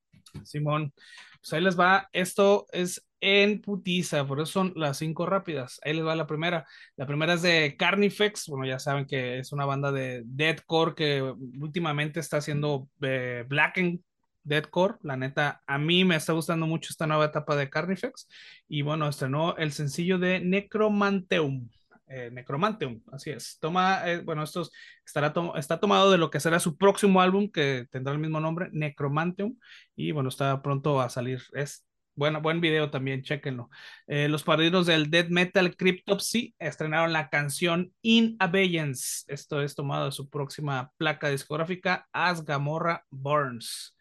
[0.44, 0.92] Simón.
[1.40, 2.08] Pues ahí les va.
[2.12, 5.80] Esto es en putiza, por eso son las cinco rápidas.
[5.84, 6.66] Ahí les va la primera.
[6.96, 8.46] La primera es de Carnifex.
[8.48, 11.22] Bueno, ya saben que es una banda de deathcore que
[11.60, 14.00] últimamente está haciendo eh, Blackened
[14.44, 14.96] Deathcore.
[15.02, 18.28] La neta, a mí me está gustando mucho esta nueva etapa de Carnifex.
[18.68, 21.68] Y bueno, estrenó el sencillo de Necromanteum.
[22.10, 23.58] Eh, Necromanteum, así es.
[23.60, 24.70] Toma, eh, bueno, esto es-
[25.04, 28.70] estará está tomado de lo que será su próximo álbum, que tendrá el mismo nombre,
[28.72, 29.56] Necromanteum.
[29.94, 31.42] Y bueno, está pronto a salir.
[31.52, 31.84] Es
[32.18, 33.70] bueno, buen video también, chéquenlo.
[34.08, 39.24] Eh, los padrinos del Death Metal Cryptopsy estrenaron la canción In Abeyance.
[39.28, 43.96] Esto es tomado de su próxima placa discográfica, As Gamorra Burns.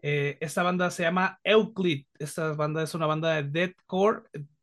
[0.00, 2.06] Eh, esta banda se llama Euclid.
[2.18, 4.22] Esta banda es una banda de deathcore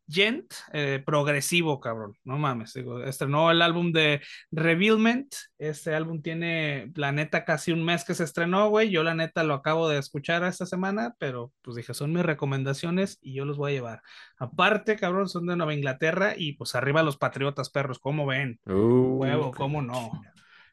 [0.09, 2.17] gent eh, progresivo, cabrón.
[2.23, 2.73] No mames.
[2.73, 5.33] Digo, estrenó el álbum de Revealment.
[5.57, 8.89] Este álbum tiene, la neta, casi un mes que se estrenó, güey.
[8.89, 13.17] Yo, la neta, lo acabo de escuchar esta semana, pero pues dije, son mis recomendaciones
[13.21, 14.01] y yo los voy a llevar.
[14.39, 18.59] Aparte, cabrón, son de Nueva Inglaterra y pues arriba los patriotas, perros, ¿cómo ven?
[18.65, 20.11] Uh, Huevo, ¿cómo no?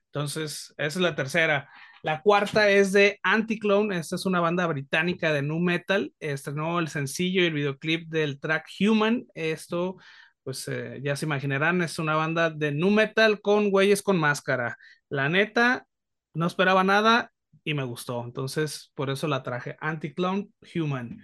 [0.06, 1.68] Entonces, esa es la tercera.
[2.04, 3.96] La cuarta es de Anticlone.
[3.96, 6.12] Esta es una banda británica de nu metal.
[6.20, 9.24] Estrenó el sencillo y el videoclip del track Human.
[9.32, 9.96] Esto,
[10.42, 14.76] pues eh, ya se imaginarán, es una banda de nu metal con güeyes con máscara.
[15.08, 15.86] La neta,
[16.34, 17.32] no esperaba nada
[17.64, 18.22] y me gustó.
[18.22, 19.74] Entonces, por eso la traje.
[19.80, 21.18] Anticlone Human.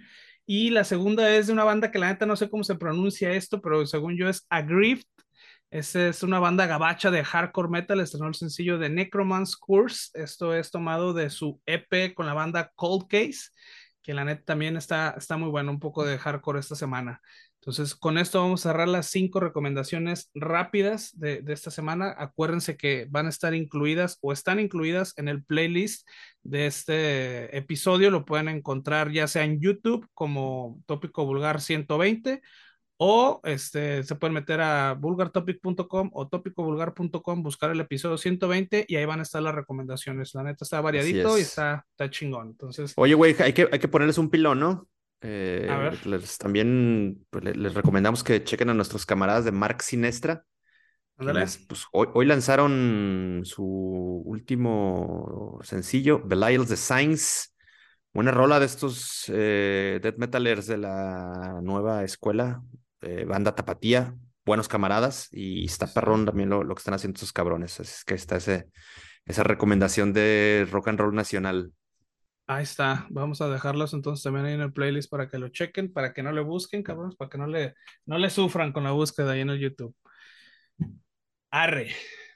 [0.47, 3.29] Y la segunda es de una banda que la neta no sé cómo se pronuncia
[3.33, 5.03] esto, pero según yo es Aggrieved.
[5.71, 10.09] Esta es una banda gabacha de hardcore metal, estrenó el sencillo de Necromance Curse.
[10.15, 13.51] Esto es tomado de su EP con la banda Cold Case,
[14.03, 17.21] que la neta también está, está muy bueno, un poco de hardcore esta semana.
[17.61, 22.13] Entonces, con esto vamos a cerrar las cinco recomendaciones rápidas de, de esta semana.
[22.17, 26.05] Acuérdense que van a estar incluidas o están incluidas en el playlist
[26.43, 28.11] de este episodio.
[28.11, 32.41] Lo pueden encontrar ya sea en YouTube como Tópico Vulgar 120
[33.03, 39.05] o este, se pueden meter a vulgartopic.com o topicovulgar.com, buscar el episodio 120 y ahí
[39.05, 40.35] van a estar las recomendaciones.
[40.35, 41.47] La neta está variadito y es.
[41.49, 42.49] está, está chingón.
[42.49, 44.87] Entonces, Oye, güey, hay que, hay que ponerles un pilón, ¿no?
[45.21, 46.05] Eh, A ver.
[46.05, 50.45] les- también pues, le- les recomendamos que chequen a nuestros camaradas de Mark Sinestra,
[51.17, 53.63] quienes, pues, hoy, hoy lanzaron su
[54.25, 57.55] último sencillo, Belials the Signs.
[58.13, 62.61] Buena rola de estos eh, death metalers de la nueva escuela,
[63.01, 67.33] eh, banda Tapatía, buenos camaradas, y está perrón también lo, lo que están haciendo estos
[67.33, 67.79] cabrones.
[67.79, 68.69] Así es que está ese,
[69.25, 71.71] esa recomendación de rock and roll nacional.
[72.47, 73.07] Ahí está.
[73.09, 76.21] Vamos a dejarlos entonces también ahí en el playlist para que lo chequen, para que
[76.21, 79.41] no le busquen, cabrones, para que no le, no le sufran con la búsqueda ahí
[79.41, 79.95] en el YouTube.
[81.49, 81.91] Arre.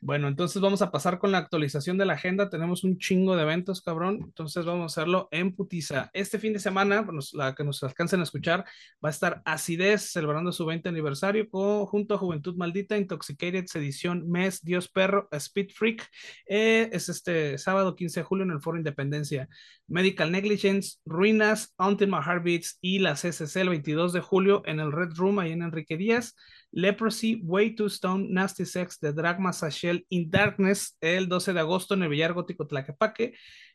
[0.07, 2.47] Bueno, entonces vamos a pasar con la actualización de la agenda.
[2.51, 4.19] Tenemos un chingo de eventos, cabrón.
[4.23, 6.11] Entonces vamos a hacerlo en putiza.
[6.13, 8.65] Este fin de semana, la que nos alcancen a escuchar,
[9.03, 14.29] va a estar Acidez celebrando su 20 aniversario con- junto a Juventud Maldita, Intoxicated, Sedición,
[14.29, 16.07] Mes, Dios Perro, Speed Freak.
[16.47, 19.49] Eh, es este sábado 15 de julio en el Foro Independencia.
[19.87, 24.79] Medical Negligence, Ruinas, Until My Heart Beats y la CCC el 22 de julio en
[24.79, 26.35] el Red Room ahí en Enrique Díaz.
[26.75, 31.93] Leprosy, Way to Stone, Nasty Sex, The Dragma Sashel in Darkness el 12 de agosto
[31.95, 33.33] en el Villar Gótico Tlaquepaque.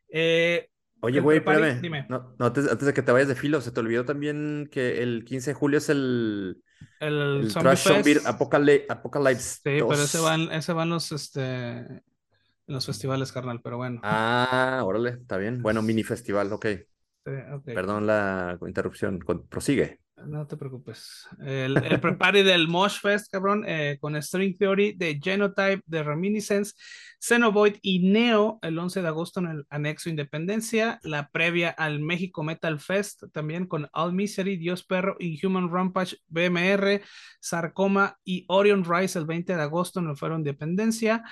[0.08, 0.68] Eh,
[1.00, 1.80] Oye, güey, espérame.
[1.80, 2.06] dime.
[2.10, 5.02] No, no, antes, antes de que te vayas de filo, se te olvidó también que
[5.02, 6.62] el 15 de julio es el,
[7.00, 8.18] el Trash Zombie.
[8.26, 10.00] Apocalypse, Apocalypse Sí, pero 2.
[10.00, 12.02] ese van, ese van los, este, en
[12.66, 14.00] los festivales, carnal, pero bueno.
[14.04, 15.62] Ah, órale, está bien.
[15.62, 16.66] Bueno, mini festival, ok.
[17.24, 17.64] Sí, ok.
[17.64, 19.18] Perdón la interrupción.
[19.48, 20.00] Prosigue.
[20.26, 21.26] No te preocupes.
[21.40, 26.74] El, el prepare del Mosh Fest, cabrón, eh, con String Theory, de Genotype, de Reminiscence,
[27.20, 30.98] Xenovoid y Neo el 11 de agosto en el Anexo Independencia.
[31.02, 37.02] La previa al México Metal Fest también con All Misery, Dios Perro, Inhuman Rampage, BMR,
[37.40, 41.22] Sarcoma y Orion Rise el 20 de agosto en el Foro Independencia.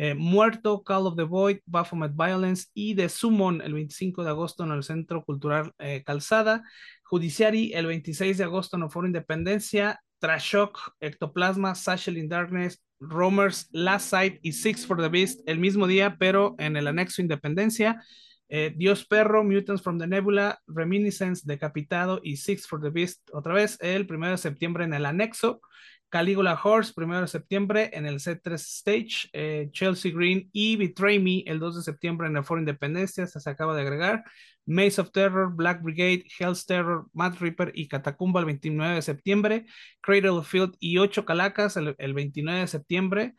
[0.00, 4.62] Eh, Muerto, Call of the Void, Baphomet Violence y The Summon el 25 de agosto
[4.62, 6.62] en el Centro Cultural eh, Calzada.
[7.08, 14.10] Judiciary el 26 de agosto el Foro Independencia, Trashok, Ectoplasma, Satchel in Darkness, Romers, Last
[14.10, 18.02] Sight y Six for the Beast el mismo día, pero en el anexo Independencia.
[18.50, 23.54] Eh, Dios Perro, Mutants from the Nebula, Reminiscence, Decapitado y Six for the Beast otra
[23.54, 25.62] vez el primero de septiembre en el anexo.
[26.10, 31.42] Caligula Horse, primero de septiembre en el C3 Stage, eh, Chelsea Green y Betray Me
[31.46, 34.24] el 2 de septiembre en el Foro Independencia, se acaba de agregar.
[34.64, 39.66] Maze of Terror, Black Brigade, Hell's Terror, Mad Reaper y Catacumba el 29 de septiembre,
[40.00, 43.34] Cradle Field y 8 Calacas el, 29 de septiembre.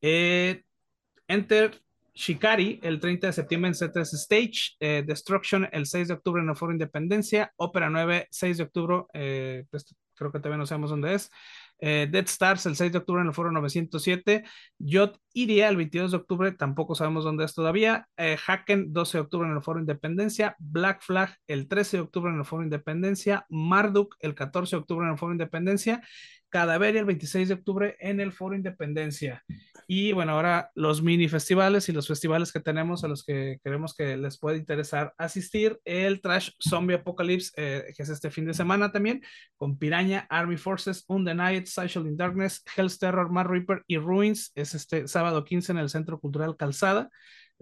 [0.00, 0.62] Eh,
[1.28, 1.80] Enter
[2.14, 6.48] Shikari el 30 de septiembre en C3 Stage, eh, Destruction el 6 de octubre en
[6.48, 11.14] el Foro Independencia, Ópera 9, 6 de octubre, pues, creo que todavía no sabemos dónde
[11.14, 11.30] es.
[11.82, 14.44] Eh, Dead Stars el 6 de octubre en el foro 907.
[14.78, 18.08] Yo iría el 22 de octubre, tampoco sabemos dónde es todavía.
[18.16, 20.56] Eh, Haken 12 de octubre en el foro Independencia.
[20.58, 23.46] Black Flag el 13 de octubre en el foro Independencia.
[23.48, 26.02] Marduk el 14 de octubre en el foro Independencia.
[26.52, 29.42] Cadaveria el 26 de octubre en el Foro Independencia.
[29.88, 33.94] Y bueno, ahora los mini festivales y los festivales que tenemos a los que queremos
[33.94, 35.80] que les pueda interesar asistir.
[35.86, 39.22] El Trash Zombie Apocalypse, eh, que es este fin de semana también,
[39.56, 44.52] con Piraña, Army Forces, Undenied, Social in Darkness, Hell's Terror, Mad Reaper y Ruins.
[44.54, 47.10] Es este sábado 15 en el Centro Cultural Calzada.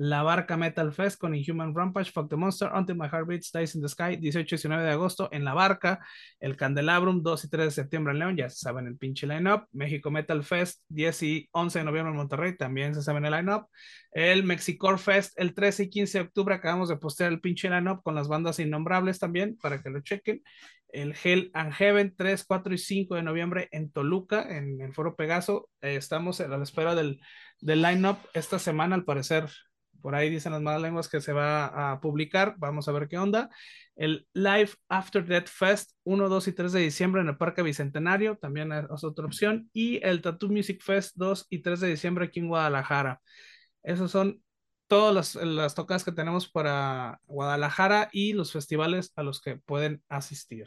[0.02, 3.74] La Barca Metal Fest con Inhuman Rampage, Fuck the Monster, Until My Heart Beats, Dies
[3.74, 6.00] in the Sky, 18 y 19 de agosto en La Barca,
[6.38, 9.66] el Candelabrum, 2 y 3 de septiembre en León, ya se saben el pinche line-up,
[9.72, 13.66] México Metal Fest, 10 y 11 de noviembre en Monterrey, también se saben el line-up,
[14.12, 18.02] el Mexicore Fest, el 13 y 15 de octubre, acabamos de postear el pinche line-up
[18.02, 20.42] con las bandas innombrables también, para que lo chequen,
[20.94, 25.14] el Hell and Heaven 3, 4 y 5 de noviembre en Toluca, en el Foro
[25.14, 27.20] Pegaso, eh, estamos a la espera del,
[27.60, 29.50] del line-up esta semana, al parecer
[30.00, 33.18] por ahí dicen las malas lenguas que se va a publicar, vamos a ver qué
[33.18, 33.50] onda.
[33.96, 38.36] El Live After Death Fest 1, 2 y 3 de diciembre en el Parque Bicentenario,
[38.36, 39.70] también es otra opción.
[39.72, 43.20] Y el Tattoo Music Fest 2 y 3 de diciembre aquí en Guadalajara.
[43.82, 44.42] Esos son
[44.86, 50.02] todas las, las tocadas que tenemos para Guadalajara y los festivales a los que pueden
[50.08, 50.66] asistir.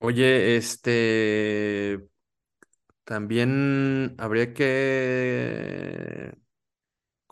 [0.00, 1.98] Oye, este,
[3.04, 6.34] también habría que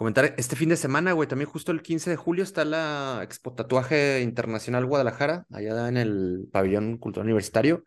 [0.03, 3.55] comentar, este fin de semana, güey, también justo el 15 de julio está la Expo
[3.55, 7.85] Tatuaje Internacional Guadalajara, allá en el Pabellón Cultural Universitario.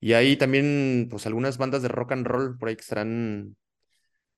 [0.00, 3.56] Y ahí también, pues, algunas bandas de rock and roll por ahí que estarán,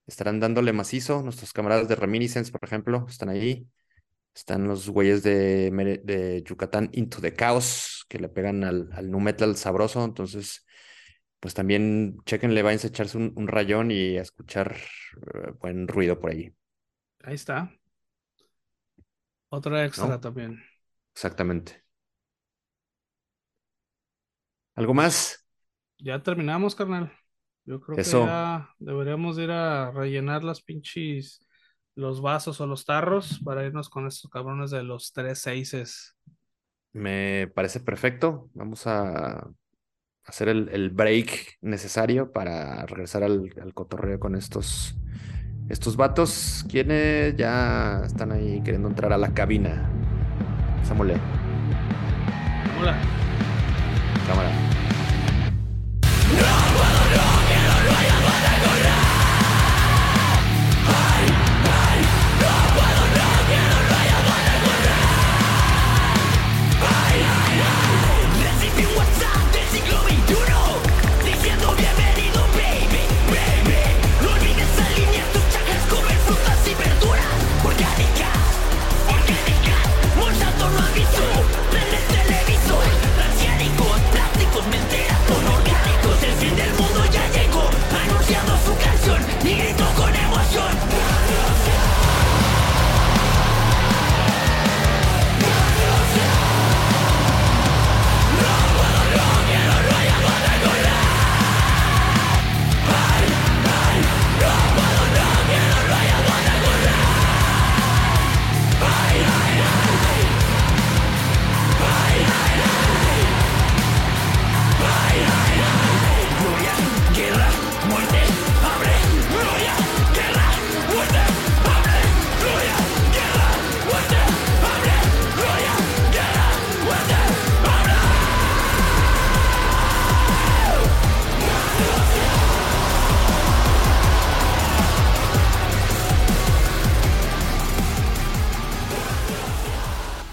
[0.06, 1.22] estarán dándole macizo.
[1.22, 3.66] Nuestros camaradas de Reminiscence, por ejemplo, están ahí.
[4.34, 9.56] Están los güeyes de, Yucatán Into the Chaos, que le pegan al, al nu metal
[9.56, 10.04] sabroso.
[10.04, 10.64] Entonces,
[11.40, 14.76] pues también chequenle, vayan a echarse un, un rayón y a escuchar
[15.34, 16.54] eh, buen ruido por ahí.
[17.22, 17.72] Ahí está.
[19.48, 20.62] Otra extra también.
[21.12, 21.84] Exactamente.
[24.74, 25.46] ¿Algo más?
[25.98, 27.12] Ya terminamos, carnal.
[27.64, 31.46] Yo creo que ya deberíamos ir a rellenar las pinches,
[31.94, 36.16] los vasos o los tarros para irnos con estos cabrones de los tres seises.
[36.92, 38.48] Me parece perfecto.
[38.54, 39.50] Vamos a
[40.24, 44.96] hacer el, break necesario para regresar al, al cotorreo con estos
[45.70, 49.88] estos vatos, quienes ya están ahí queriendo entrar a la cabina.
[50.82, 51.14] Sámole.
[52.80, 52.96] Hola.
[54.26, 54.69] Cámara.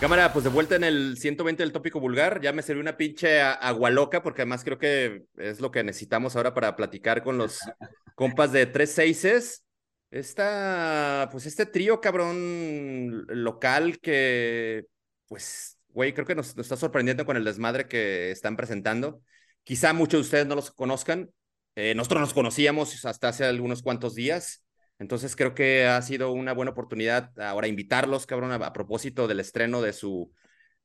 [0.07, 2.39] Cámara, pues de vuelta en el 120 del tópico vulgar.
[2.39, 6.37] Ya me sirvió una pinche agua loca, porque además creo que es lo que necesitamos
[6.37, 7.59] ahora para platicar con los
[8.15, 9.65] compas de tres seises.
[10.09, 14.85] Esta, pues este trío cabrón local que,
[15.27, 19.21] pues, güey, creo que nos, nos, está sorprendiendo con el desmadre que están presentando.
[19.65, 21.31] Quizá muchos de ustedes no los conozcan.
[21.75, 24.63] Eh, nosotros nos conocíamos hasta hace algunos cuantos días.
[24.99, 29.81] Entonces creo que ha sido una buena oportunidad ahora invitarlos, cabrón, a, propósito del estreno
[29.81, 30.31] de su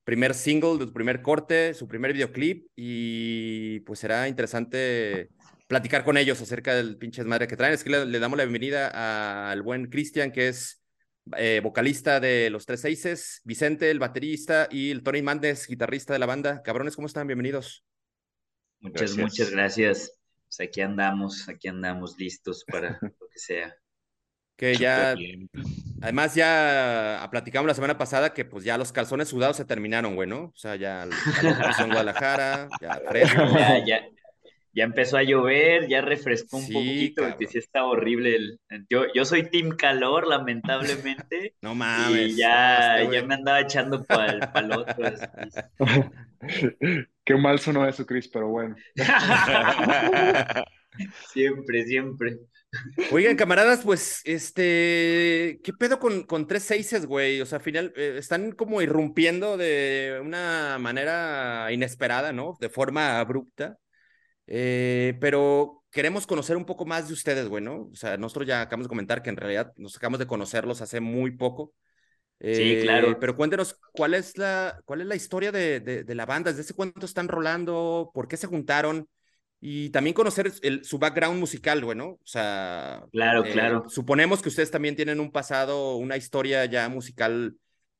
[0.05, 5.31] primer single, de su primer corte, su primer videoclip y pues será interesante
[5.67, 7.73] platicar con ellos acerca del pinche madre que traen.
[7.73, 10.83] Es que le, damos la bienvenida al buen Cristian, que es
[11.39, 16.19] eh, vocalista de Los Tres Seises, Vicente, el baterista, y el Tony Mandes, guitarrista de
[16.19, 16.63] la banda.
[16.63, 17.27] Cabrones, ¿cómo están?
[17.27, 17.87] Bienvenidos.
[18.81, 20.19] Muchas, muchas gracias.
[20.45, 23.75] Pues aquí andamos, aquí andamos listos para lo que sea.
[24.63, 25.17] Que ya,
[26.01, 30.29] además ya platicamos la semana pasada que pues ya los calzones sudados se terminaron, güey,
[30.29, 30.45] ¿no?
[30.45, 33.43] O sea, ya en Guadalajara, ya fresco.
[33.59, 34.05] Ya, ya,
[34.73, 38.37] ya empezó a llover, ya refrescó un poquito, porque sí está horrible.
[38.37, 41.57] El, yo, yo soy Team Calor, lamentablemente.
[41.61, 42.35] No mames.
[42.35, 44.95] Y ya, ya me andaba echando pal, paloto.
[47.25, 48.77] Qué mal sonó eso, Chris, pero bueno.
[51.33, 52.39] siempre, siempre.
[53.13, 57.41] Oigan, camaradas, pues, este, ¿qué pedo con, con tres seises, güey?
[57.41, 62.57] O sea, al final eh, están como irrumpiendo de una manera inesperada, ¿no?
[62.61, 63.77] De forma abrupta.
[64.47, 67.89] Eh, pero queremos conocer un poco más de ustedes, güey, ¿no?
[67.93, 71.01] O sea, nosotros ya acabamos de comentar que en realidad nos acabamos de conocerlos hace
[71.01, 71.75] muy poco.
[72.41, 73.11] sí, claro.
[73.11, 76.53] Eh, pero cuéntenos, ¿cuál es la, cuál es la historia de, de, de la banda?
[76.53, 78.11] ¿Desde cuánto están rolando?
[78.15, 79.09] ¿Por qué se juntaron?
[79.65, 83.85] Y también conocer el, su background musical, bueno, o sea, claro, eh, claro.
[83.89, 87.55] Suponemos que ustedes también tienen un pasado, una historia ya musical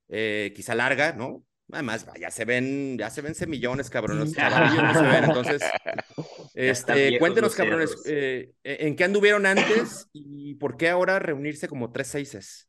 [0.09, 1.45] eh, quizá larga, ¿no?
[1.71, 4.37] Además, ya se ven, ya se ven semillones, cabrones.
[4.37, 5.63] no se ven, entonces,
[6.55, 12.09] este, cuéntenos, cabrones, eh, ¿en qué anduvieron antes y por qué ahora reunirse como tres
[12.09, 12.69] seises?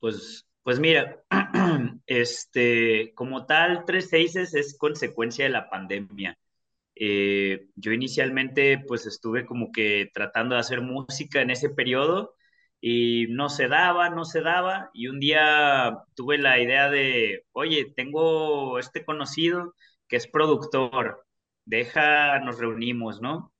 [0.00, 1.22] Pues, pues mira,
[2.06, 6.36] este, como tal, tres seises es consecuencia de la pandemia.
[7.00, 12.34] Eh, yo inicialmente pues estuve como que tratando de hacer música en ese periodo
[12.80, 17.92] y no se daba, no se daba y un día tuve la idea de, oye,
[17.96, 19.74] tengo este conocido
[20.08, 21.24] que es productor,
[21.64, 23.52] deja, nos reunimos, ¿no?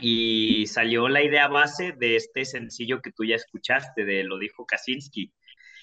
[0.00, 4.66] Y salió la idea base de este sencillo que tú ya escuchaste, de Lo dijo
[4.66, 5.32] Kaczynski.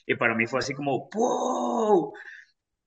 [0.08, 2.14] Y para mí fue así como, ¡wow!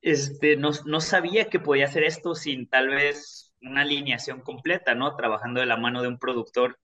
[0.00, 5.16] Este, no, no sabía que podía hacer esto sin tal vez una alineación completa, ¿no?
[5.16, 6.78] Trabajando de la mano de un productor.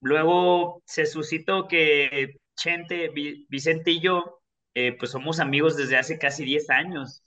[0.00, 3.10] Luego se suscitó que Chente,
[3.48, 4.40] Vicente y yo,
[4.74, 7.22] eh, pues somos amigos desde hace casi 10 años.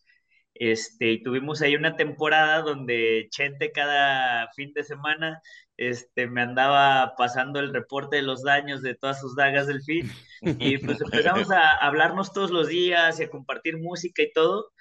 [0.55, 5.41] Este, y tuvimos ahí una temporada donde Chente cada fin de semana
[5.77, 10.11] este, me andaba pasando el reporte de los daños de todas sus dagas del fin.
[10.41, 14.71] Y pues empezamos a hablarnos todos los días y a compartir música y todo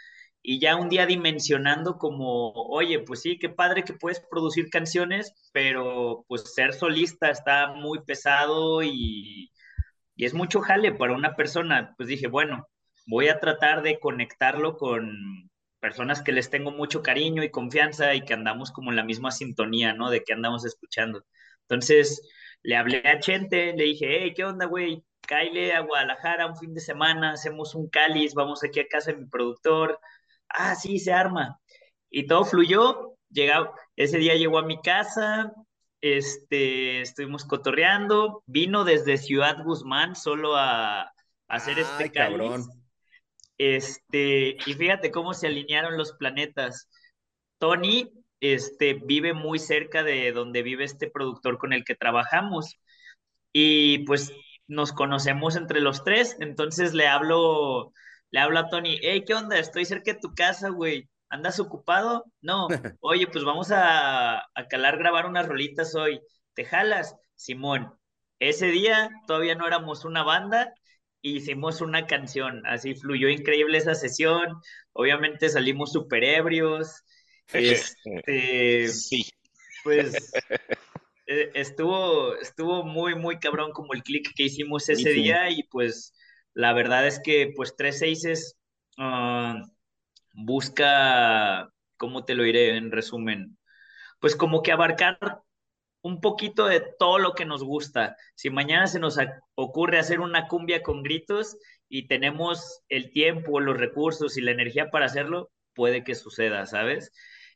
[0.43, 5.35] y ya un día dimensionando como, oye, pues sí, qué padre que puedes producir canciones,
[5.53, 9.51] pero pues ser solista está muy pesado y,
[10.17, 11.95] es mucho jale para una persona.
[11.97, 12.69] Pues dije, bueno,
[13.07, 18.23] voy a tratar de conectarlo con personas que les tengo mucho cariño y confianza y
[18.23, 20.11] que andamos como en la misma sintonía, ¿no?
[20.11, 21.25] De que andamos escuchando.
[21.63, 22.23] Entonces,
[22.63, 25.05] le hablé a Chente, le dije, hey, ¿qué onda, güey?
[25.27, 29.19] Caile a Guadalajara un fin de semana, hacemos un cáliz, vamos aquí a casa de
[29.19, 29.99] mi productor,
[30.53, 31.59] ah, sí, se arma.
[32.11, 35.53] Y todo fluyó, llegaba, ese día llegó a mi casa,
[36.01, 41.13] este, estuvimos cotorreando, vino desde Ciudad Guzmán solo a,
[41.49, 42.65] hacer este cabrón.
[43.59, 46.89] Este, y fíjate cómo se alinearon los planetas.
[47.59, 52.79] Tony, este, vive muy cerca de donde vive este productor con el que trabajamos.
[53.53, 54.33] Y pues
[54.67, 57.93] nos conocemos entre los tres, entonces le hablo,
[58.33, 59.59] le habla a Tony, hey, ¿qué onda?
[59.59, 61.09] Estoy cerca de tu casa, güey.
[61.29, 62.25] ¿Andas ocupado?
[62.41, 62.67] No.
[63.01, 66.21] Oye, pues vamos a, a calar grabar unas rolitas hoy.
[66.55, 67.15] ¿Te jalas?
[67.37, 67.95] Simón.
[68.39, 70.75] Ese día todavía no éramos una banda,
[71.21, 74.61] hicimos una canción, así fluyó increíble esa sesión,
[74.93, 77.05] obviamente salimos súper ebrios,
[77.53, 79.31] este, sí.
[79.85, 80.33] pues
[81.27, 86.13] e, estuvo, estuvo muy, muy cabrón como el click que hicimos ese día y pues
[86.55, 88.57] la verdad es que pues tres seises
[88.99, 89.63] ah,
[90.35, 93.59] busca, ¿cómo te lo diré en resumen?
[94.21, 95.19] Pues como que abarcar
[96.03, 98.17] un poquito de todo lo que nos gusta.
[98.35, 99.19] Si mañana se nos
[99.55, 101.57] ocurre hacer una cumbia con gritos
[101.89, 107.13] y tenemos el tiempo, los recursos y la energía para hacerlo, puede que suceda, ¿sabes?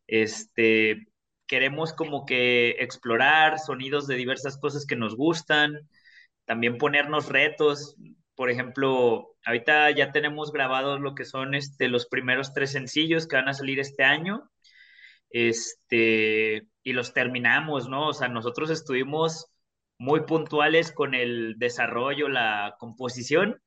[0.07, 1.09] Este,
[1.47, 5.89] queremos como que explorar sonidos de diversas cosas que nos gustan,
[6.45, 7.97] también ponernos retos.
[8.37, 13.37] Por ejemplo, ahorita ya tenemos grabados lo que son este, los primeros tres sencillos que
[13.37, 14.51] van a salir este año.
[15.31, 18.09] Este, y los terminamos, ¿no?
[18.09, 19.47] O sea, nosotros estuvimos
[19.99, 23.61] muy puntuales con el desarrollo, la composición,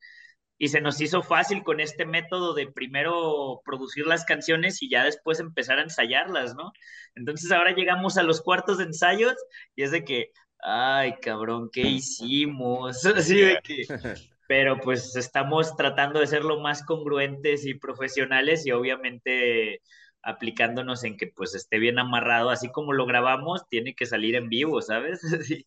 [0.57, 5.05] y se nos hizo fácil con este método de primero producir las canciones y ya
[5.05, 6.73] después empezar a ensayarlas, ¿no?
[7.15, 9.35] Entonces ahora llegamos a los cuartos de ensayos
[9.75, 13.05] y es de que, ay, cabrón, ¿qué hicimos?
[13.05, 13.85] Así de que...
[14.49, 19.83] Pero pues estamos tratando de ser lo más congruentes y profesionales y obviamente
[20.23, 24.49] aplicándonos en que pues esté bien amarrado, así como lo grabamos, tiene que salir en
[24.49, 25.21] vivo, ¿sabes?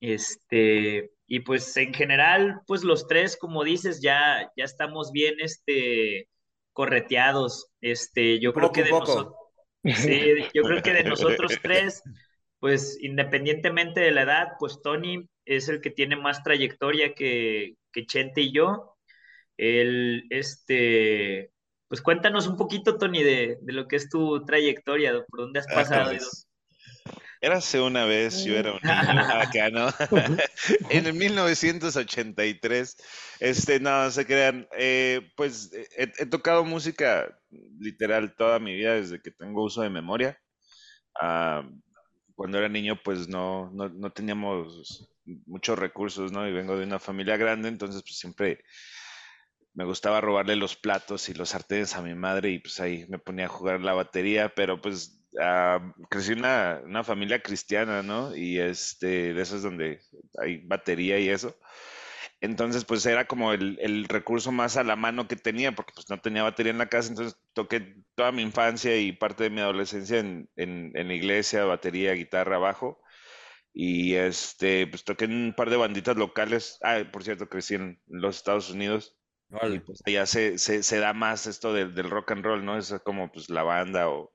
[0.00, 6.28] Este, y pues en general, pues los tres, como dices, ya, ya estamos bien este,
[6.72, 7.72] correteados.
[7.80, 9.34] Este, yo creo que de nosotros,
[9.82, 10.22] sí,
[10.54, 12.00] yo creo que de nosotros tres,
[12.60, 18.06] pues independientemente de la edad, pues Tony es el que tiene más trayectoria que, que
[18.06, 18.96] Chente y yo.
[19.56, 21.52] El, este,
[21.88, 25.66] pues cuéntanos un poquito, Tony, de, de, lo que es tu trayectoria, por dónde has
[25.70, 26.10] ah, pasado.
[26.10, 26.48] Pues,
[27.40, 28.88] Érase una vez, yo era un niño
[29.40, 29.88] acá, ¿no?
[30.90, 32.96] en el 1983,
[33.38, 37.38] este, no, se crean, eh, pues he, tocado música
[37.78, 40.38] literal toda mi vida desde que tengo uso de memoria.
[41.20, 41.62] Ah,
[42.34, 45.08] cuando era niño, pues no, no, no, teníamos
[45.46, 46.46] muchos recursos, ¿no?
[46.48, 48.64] Y vengo de una familia grande, entonces pues siempre
[49.74, 53.18] me gustaba robarle los platos y los sartenes a mi madre y pues ahí me
[53.18, 58.34] ponía a jugar la batería, pero pues uh, crecí en una, familia cristiana, ¿no?
[58.34, 60.00] Y este, de esos donde
[60.38, 61.56] hay batería y eso.
[62.40, 66.20] Entonces, pues era como el, recurso más a la mano que tenía, porque pues no
[66.20, 70.18] tenía batería en la casa, entonces toqué toda mi infancia y parte de mi adolescencia
[70.18, 73.00] en, en, en iglesia, batería, guitarra, bajo.
[73.80, 76.78] Y este, pues toqué en un par de banditas locales.
[76.82, 79.16] Ah, por cierto, crecí en los Estados Unidos.
[79.70, 82.76] Y pues allá se, se, se, da más esto del, del rock and roll, ¿no?
[82.76, 84.32] Es como pues la banda o,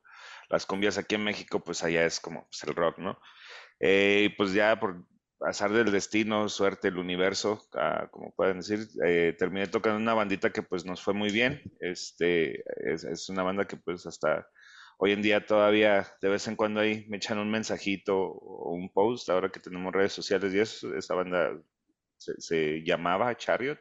[0.50, 3.20] las cumbias aquí en México, pues allá es como pues, el rock, ¿no?
[3.80, 5.06] Eh, y pues ya por
[5.38, 10.52] pasar del destino, suerte, el universo, ah, como pueden decir, eh, terminé tocando una bandita
[10.52, 11.62] que pues nos fue muy bien.
[11.80, 14.48] Este, es, una banda que pues hasta
[15.04, 18.90] hoy en día todavía de vez en cuando ahí me echan un mensajito o un
[18.90, 21.60] post, ahora que tenemos redes sociales y eso, esa banda
[22.18, 23.78] se, llamaba Chariot.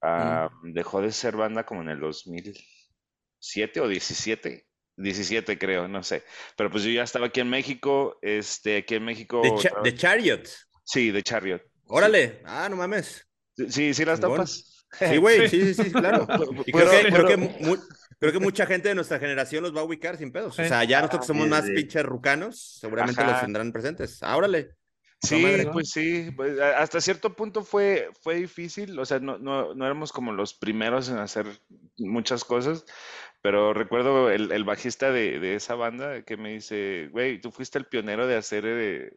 [0.00, 4.66] Ah, dejó de ser banda como en el 2007 o 17
[4.96, 6.24] 17 creo, no sé.
[6.56, 9.42] Pero pues yo ya estaba aquí en México, este, aquí en México...
[9.84, 10.48] ¿De, Chariot?
[10.82, 11.62] Sí, de Chariot.
[11.88, 13.26] Órale, ah, no mames.
[13.68, 14.86] Sí, sí las topas.
[14.98, 16.26] Sí, güey, sí, sí, sí, claro.
[16.66, 17.78] Y creo, que, creo, que
[18.22, 20.58] creo, que, mucha gente de nuestra generación los va a ubicar sin pedos.
[20.58, 24.22] O sea, ya nosotros que somos más pinches rucanos, seguramente los tendrán presentes.
[24.22, 24.76] Ah, órale.
[25.20, 29.84] Sí, pues sí, pues, hasta cierto punto fue, fue difícil, o sea, no, no, no
[29.84, 31.46] éramos como los primeros en hacer
[31.96, 32.84] muchas cosas,
[33.40, 37.78] pero recuerdo el, el bajista de, de, esa banda que me dice, güey, tú fuiste
[37.78, 39.16] el pionero de hacer eh,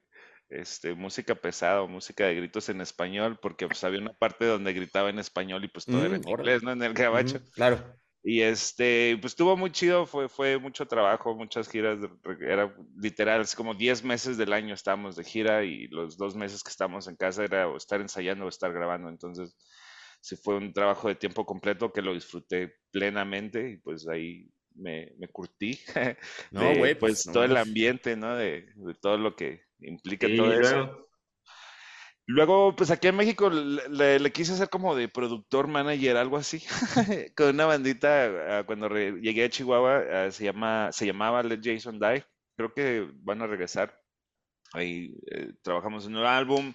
[0.50, 4.74] este, música pesada o música de gritos en español, porque pues había una parte donde
[4.74, 6.72] gritaba en español y pues todo era en mm, inglés, ¿no?
[6.72, 7.40] En el gabacho.
[7.54, 7.84] claro.
[8.28, 12.00] Y este, pues estuvo muy chido, fue, fue mucho trabajo, muchas giras,
[12.42, 16.64] era literal, es como 10 meses del año estábamos de gira y los dos meses
[16.64, 19.56] que estábamos en casa era o estar ensayando o estar grabando, entonces
[20.22, 25.14] sí fue un trabajo de tiempo completo que lo disfruté plenamente y pues ahí me,
[25.20, 25.80] me curtí.
[26.52, 26.96] No, güey.
[26.96, 28.36] pues, pues todo el ambiente, ¿no?
[28.36, 28.66] De,
[29.02, 31.10] todo lo que implica todo eso.
[32.28, 36.64] Luego, pues aquí en México le, quise hacer como de productor, manager, algo así,
[37.38, 42.00] con una bandita, ah, cuando llegué a Chihuahua, ah, se, llama, se llamaba Let Jason
[42.00, 42.26] Die,
[42.58, 44.02] creo que van a regresar,
[44.74, 46.74] ahí eh, trabajamos en un álbum,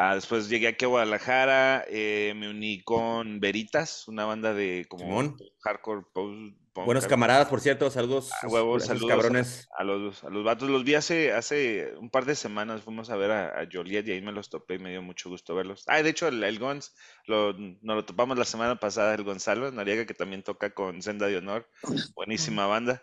[0.00, 5.34] Ah, después llegué aquí a Guadalajara, eh, me uní con Veritas, una banda de como
[5.60, 6.56] hardcore post.
[6.84, 8.30] Buenos camaradas, por cierto, saludos.
[8.42, 9.68] A huevos, saludos cabrones.
[9.76, 10.68] A, los, a los vatos.
[10.68, 14.20] Los vi hace, hace un par de semanas, fuimos a ver a, Joliet y ahí
[14.20, 15.84] me los topé y me dio mucho gusto verlos.
[15.86, 16.94] Ah, de hecho, el, el Gons,
[17.26, 21.26] lo, nos lo topamos la semana pasada, el Gonzalo Noriega, que también toca con Senda
[21.26, 21.68] de Honor.
[22.14, 23.02] Buenísima banda.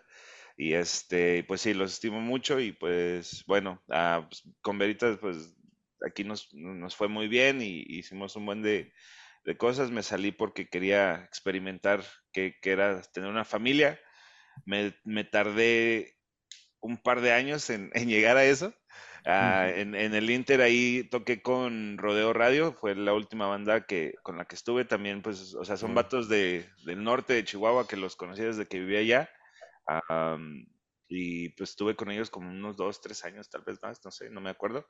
[0.57, 5.55] Y este, pues sí, los estimo mucho y pues bueno, ah, pues, con Veritas, pues
[6.05, 8.93] aquí nos, nos fue muy bien y hicimos un buen de,
[9.45, 9.91] de cosas.
[9.91, 13.99] Me salí porque quería experimentar qué, era tener una familia.
[14.65, 16.17] Me, me, tardé
[16.79, 18.73] un par de años en, en llegar a eso.
[19.27, 24.13] Ah, en, en, el Inter ahí toqué con Rodeo Radio, fue la última banda que,
[24.21, 27.87] con la que estuve también, pues, o sea, son vatos de, del norte de Chihuahua
[27.87, 29.29] que los conocí desde que vivía allá.
[31.07, 34.29] y pues estuve con ellos como unos dos, tres años, tal vez más, no sé,
[34.29, 34.87] no me acuerdo.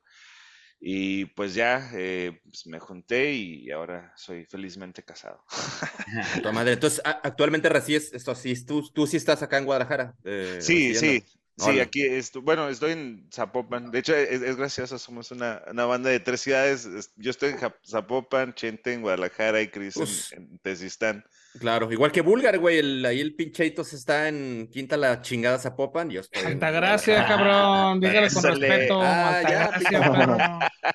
[0.80, 5.43] Y pues ya eh, pues me junté y ahora soy felizmente casado.
[6.43, 6.73] Tu madre.
[6.73, 10.15] Entonces, actualmente resides, esto así, tú, tú sí estás acá en Guadalajara.
[10.23, 11.23] Eh, sí, sí,
[11.58, 13.89] Sí, aquí estoy, bueno, estoy en Zapopan.
[13.89, 17.12] De hecho, es, gracioso, somos una, una, banda de tres ciudades.
[17.16, 19.95] Yo estoy en Zapopan, Chente en Guadalajara y Cris
[20.34, 21.24] en, en,
[21.58, 22.80] Claro, igual que Bulgar, güey.
[22.80, 26.10] El, ahí el pincheitos está en Quinta la chingada Zapopan.
[26.10, 28.01] Yo estoy Santa Gracia, cabrón.
[28.01, 28.99] Dígale con respeto.
[29.01, 29.99] Ah, ya, pinche,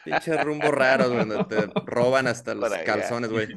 [0.04, 3.48] pinche rumbo raro, donde te roban hasta los calzones, güey.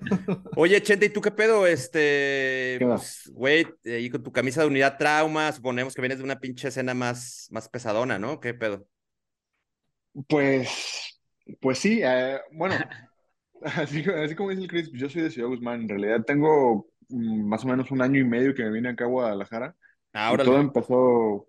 [0.56, 1.68] Oye, Chente, ¿y tú qué pedo?
[1.68, 6.40] Este, pues, güey, ahí con tu camisa de unidad trauma, suponemos que vienes de una
[6.40, 8.40] pinche escena más, más pesadona, ¿no?
[8.40, 8.88] ¿Qué pedo?
[10.28, 11.20] Pues,
[11.60, 12.76] pues sí, eh, bueno,
[13.62, 15.82] así, así, como dice el Chris, yo soy de Ciudad Guzmán.
[15.82, 19.06] En realidad tengo Mm, más o menos un año y medio que me vine acá
[19.06, 19.76] a Guadalajara.
[20.14, 21.48] Ahora todo empezó,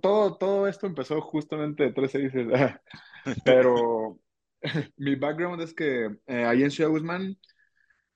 [0.00, 2.30] todo, todo esto empezó justamente de 13
[3.44, 4.18] Pero
[4.96, 7.36] mi background es que eh, ahí en Ciudad Guzmán,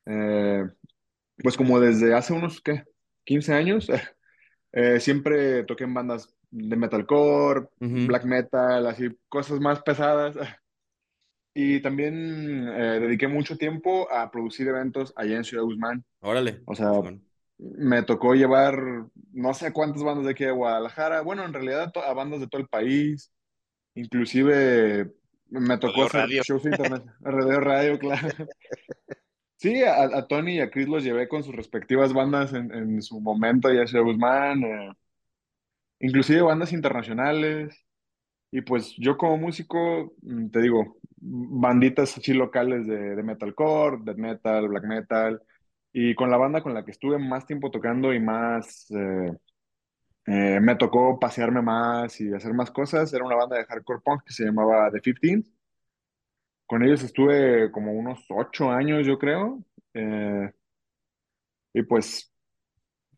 [0.06, 0.64] eh,
[1.38, 2.84] pues como desde hace unos, ¿qué?
[3.24, 3.88] 15 años,
[4.72, 10.36] eh, siempre toqué en bandas de metalcore, black metal, así, cosas más pesadas.
[11.52, 16.04] Y también eh, dediqué mucho tiempo a producir eventos allá en Ciudad Guzmán.
[16.20, 16.62] Órale.
[16.64, 16.92] O sea,
[17.58, 18.78] me tocó llevar
[19.32, 22.60] no sé cuántas bandas de aquí de Guadalajara, bueno, en realidad a bandas de todo
[22.60, 23.32] el país.
[23.94, 25.12] Inclusive
[25.48, 26.42] me tocó hacer radio.
[26.44, 27.16] shows internacionales.
[27.20, 28.28] Radio, radio, claro.
[29.56, 33.20] Sí, a, Tony y a Chris los llevé con sus respectivas bandas en, en su
[33.20, 34.62] momento allá en Ciudad Guzmán.
[34.62, 34.92] Eh,
[36.00, 37.74] inclusive bandas internacionales.
[38.52, 44.68] Y pues yo como músico, mm, te digo, banditas así locales de, metalcore, death metal,
[44.68, 45.42] black metal,
[45.92, 49.32] y con la banda con la que estuve más tiempo tocando y más eh,
[50.26, 54.22] eh, me tocó pasearme más y hacer más cosas, era una banda de hardcore punk
[54.24, 55.50] que se llamaba The 15.
[56.66, 59.62] Con ellos estuve como unos ocho años, yo creo.
[59.94, 60.50] Eh,
[61.72, 62.32] y pues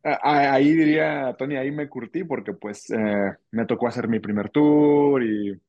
[0.03, 2.92] ahí diría, Tony, ahí me curtí porque pues
[3.50, 5.61] me tocó hacer mi primer tour y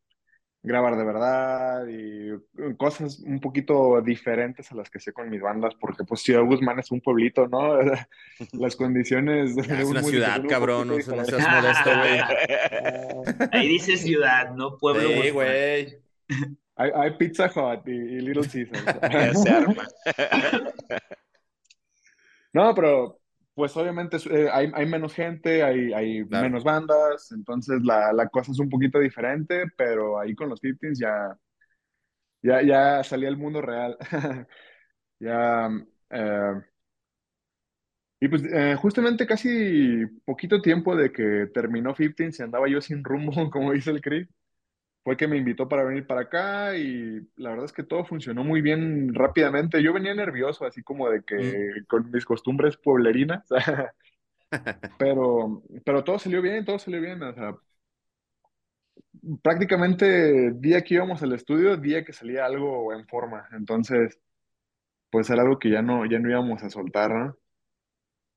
[0.64, 5.42] grabar de verdad y uh, cosas un poquito diferentes a las que sé con mis
[5.42, 7.78] bandas, porque pues Ciudad Guzmán es un pueblito, ¿no?
[8.54, 9.56] Las condiciones...
[9.56, 13.50] de es una ciudad, cabrón, no, seas modesto, güey.
[13.52, 15.02] Ahí dice ciudad, no pueblo.
[15.02, 16.00] Sí, güey.
[16.76, 19.38] Hay, hay, Pizza Hut y, y Little Caesars.
[19.44, 19.88] se arma.
[22.54, 23.20] No, pero
[23.54, 28.51] pues obviamente eh, hay, hay, menos gente, hay, hay menos bandas, entonces la, la, cosa
[28.51, 31.38] es un poquito diferente, pero ahí con los Fifteens ya,
[32.41, 33.97] ya, ya salía el mundo real.
[35.20, 35.70] ya,
[36.10, 36.62] eh,
[38.20, 43.04] y pues eh, justamente casi poquito tiempo de que terminó Fifteens y andaba yo sin
[43.04, 44.28] rumbo, como dice el Chris
[45.04, 48.43] fue que me invitó para venir para acá y la verdad es que todo funcionó
[48.43, 49.84] muy bien rápidamente.
[49.84, 51.86] Yo venía nervioso, así como de que mm.
[51.88, 53.43] con mis costumbres pueblerinas,
[54.97, 57.22] pero, pero todo salió bien, todo salió bien.
[57.22, 57.56] O sea,
[59.41, 63.47] prácticamente día que íbamos al estudio, día que salía algo en forma.
[63.51, 64.20] Entonces,
[65.10, 67.38] pues era algo que ya no, ya no íbamos a soltar, ¿no?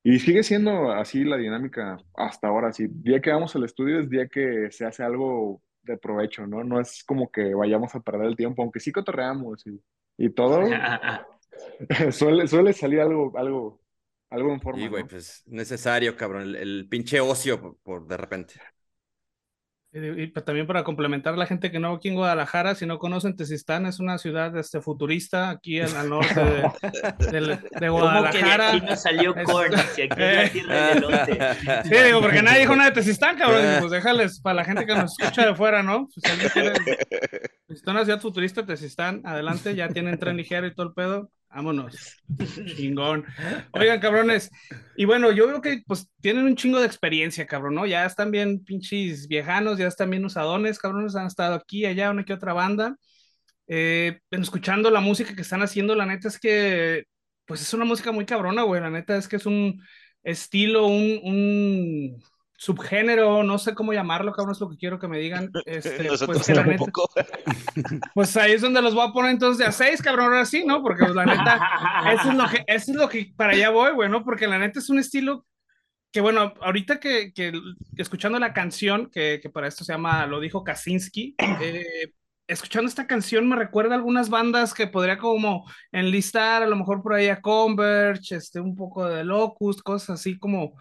[0.02, 2.72] Y sigue siendo así la dinámica hasta ahora.
[2.72, 6.64] Sí, día que vamos al estudio es día que se hace algo de provecho, ¿no?
[6.64, 9.80] No es como que vayamos a perder el tiempo, aunque sí cotorreamos y,
[10.18, 10.60] y todo.
[12.12, 13.80] suele, suele salir algo, algo,
[14.30, 14.80] algo en forma.
[14.80, 18.54] Sí, güey, pues necesario, cabrón, el, pinche ocio por, de repente.
[19.98, 23.34] Y, también para complementar a la gente que no aquí en Guadalajara, si no conocen,
[23.34, 28.30] Tezistán es una ciudad este, futurista aquí en, al norte de, de, Guadalajara.
[28.30, 29.72] ¿Cómo que aquí no salió Korn?
[29.94, 33.64] Si aquí es tierra de Sí, digo, porque nadie dijo nada de Tezistán, cabrón.
[33.80, 36.08] Pues déjales para la gente que nos escucha de fuera, ¿no?
[36.08, 37.80] Pues, si alguien quiere...
[37.86, 41.30] una ciudad futurista, Tezistán, adelante, ya tienen tren ligero y todo el pedo.
[41.48, 42.16] Vámonos.
[42.76, 43.24] Chingón.
[43.72, 44.50] Oigan, cabrones.
[44.96, 47.86] Y bueno, yo veo que pues tienen un chingo de experiencia, cabrón, ¿no?
[47.86, 52.24] Ya están bien pinches viejanos, ya están bien usadones, cabrones, han estado aquí, allá, una
[52.24, 52.96] que otra banda.
[53.68, 57.04] Eh, escuchando la música que están haciendo, la neta es que,
[57.46, 58.80] pues es una música muy cabrona, güey.
[58.80, 59.82] La neta es que es un
[60.22, 62.22] estilo, un, un
[62.56, 65.50] subgénero, no sé cómo llamarlo, cabrón, es lo que quiero que me digan.
[65.66, 66.46] Este, pues,
[68.14, 70.64] pues, ahí es donde los voy a poner entonces de a seis, cabrón, ahora sí,
[70.64, 70.82] ¿no?
[70.82, 71.60] Porque pues, la neta,
[72.12, 74.24] eso es lo que, eso es lo que para allá voy, güey, ¿no?
[74.24, 75.44] Porque la neta es un estilo
[76.12, 77.52] que bueno, ahorita que, que,
[77.96, 82.12] escuchando la canción, que, que, para esto se llama Lo dijo Kaczynski, eh,
[82.46, 87.02] escuchando esta canción me recuerda a algunas bandas que podría como enlistar, a lo mejor
[87.02, 90.76] por ahí a Converge, este, un poco de Locust, cosas así como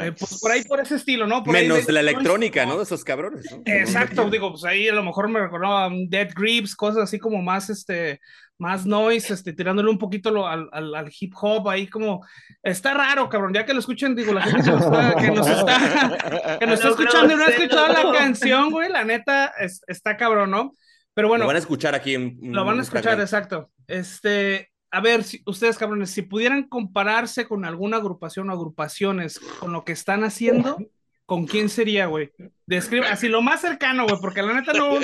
[0.00, 1.42] eh, pues por ahí por ese estilo, ¿no?
[1.44, 2.76] Menos de, la electrónica, ¿no?
[2.76, 3.44] De esos cabrones.
[3.64, 7.68] Exacto, digo, pues ahí a lo mejor me recordaba Dead Grips, cosas así como más,
[7.70, 8.20] este,
[8.58, 12.24] más noise, este, tirándole un poquito al, al, hip hop, ahí como,
[12.62, 15.48] está raro, cabrón, ya que lo escuchen, digo, la gente que nos está, que nos
[15.48, 19.52] está, que nos está escuchando y no ha escuchado la canción, güey, la neta,
[19.86, 20.74] está cabrón, ¿no?
[21.14, 21.44] Pero bueno.
[21.44, 22.38] Lo van a escuchar aquí en.
[22.40, 23.70] Lo van a escuchar, exacto.
[23.86, 29.72] Este, a ver, si, ustedes cabrones, si pudieran compararse con alguna agrupación o agrupaciones con
[29.72, 30.76] lo que están haciendo,
[31.24, 32.30] ¿con quién sería, güey?
[32.66, 34.98] Describe así lo más cercano, güey, porque la neta no,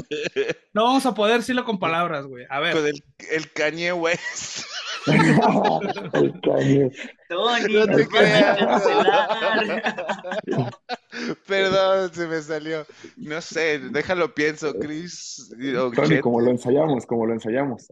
[0.74, 2.44] no vamos a poder decirlo con palabras, güey.
[2.50, 2.74] A ver.
[2.74, 4.66] Con el, el Kanye West.
[5.06, 6.90] el Kanye.
[7.30, 8.06] Tony, no te
[11.46, 12.84] Perdón, se me salió.
[13.16, 15.50] No sé, déjalo pienso, Chris.
[15.94, 17.88] Tony, como lo ensayamos, como lo ensayamos.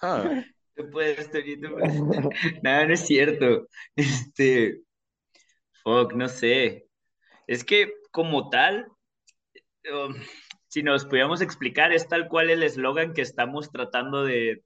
[0.78, 1.30] Ah puedes,
[2.62, 3.66] no es cierto.
[3.96, 4.80] Este,
[5.82, 6.86] fuck, no sé.
[7.46, 8.86] Es que como tal,
[9.92, 10.14] um,
[10.68, 14.62] si nos pudiéramos explicar, es tal cual el eslogan que estamos tratando de,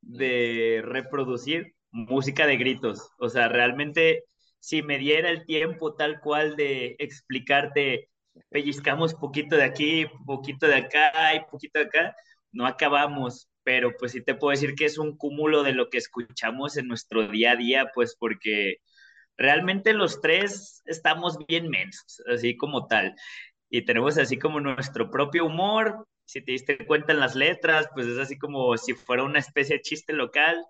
[0.00, 3.10] de reproducir, música de gritos.
[3.18, 4.24] O sea, realmente,
[4.58, 8.10] si me diera el tiempo tal cual de explicarte,
[8.50, 12.16] pellizcamos poquito de aquí, poquito de acá y poquito de acá,
[12.50, 15.98] no acabamos pero pues sí te puedo decir que es un cúmulo de lo que
[15.98, 18.78] escuchamos en nuestro día a día, pues porque
[19.36, 23.14] realmente los tres estamos bien mensos, así como tal,
[23.70, 28.06] y tenemos así como nuestro propio humor, si te diste cuenta en las letras, pues
[28.06, 30.64] es así como si fuera una especie de chiste local,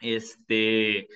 [0.00, 1.08] este,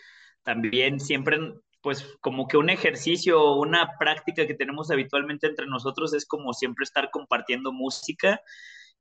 [0.43, 1.39] también siempre
[1.83, 6.53] pues como que un ejercicio o una práctica que tenemos habitualmente entre nosotros es como
[6.53, 8.41] siempre estar compartiendo música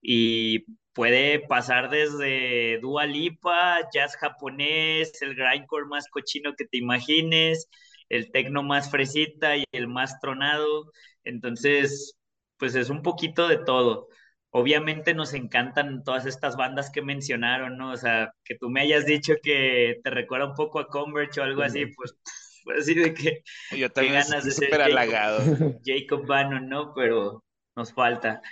[0.08, 7.68] y puede pasar desde Dua Lipa, jazz japonés, el grindcore más cochino que te imagines,
[8.10, 10.92] el techno más fresita y el más tronado.
[11.24, 12.16] Entonces,
[12.58, 14.08] pues es un poquito de todo.
[14.52, 17.92] Obviamente nos encantan todas estas bandas que mencionaron, ¿no?
[17.92, 21.44] O sea, que tú me hayas dicho que te recuerda un poco a Converge o
[21.44, 22.16] algo así, pues,
[22.64, 23.42] pues así de que,
[23.76, 25.42] Yo también ganas de ser halagado.
[25.84, 26.94] Jacob Bannon, ¿no?
[26.94, 27.44] Pero
[27.76, 28.44] nos falta.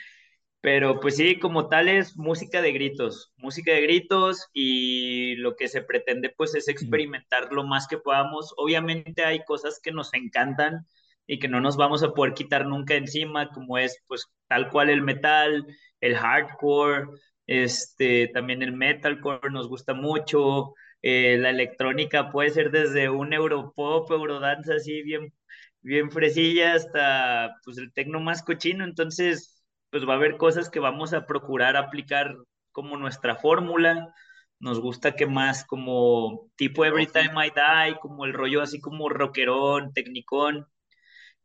[0.63, 5.67] Pero pues sí, como tal es música de gritos, música de gritos y lo que
[5.67, 8.53] se pretende pues es experimentar lo más que podamos.
[8.57, 10.87] Obviamente hay cosas que nos encantan
[11.27, 14.89] y que no nos vamos a poder quitar nunca encima, como es pues tal cual
[14.89, 15.65] el metal,
[15.99, 17.07] el hardcore,
[17.45, 24.09] este, también el metalcore nos gusta mucho, eh, la electrónica puede ser desde un europop,
[24.11, 25.33] eurodance así bien,
[25.81, 29.52] bien fresilla hasta pues el tecno más cochino, entonces
[29.93, 32.35] pues va a haber cosas que vamos a procurar aplicar
[32.71, 34.11] como nuestra fórmula.
[34.59, 39.07] Nos gusta que más como tipo Every Time I Die, como el rollo así como
[39.07, 40.65] rockerón, tecnicón.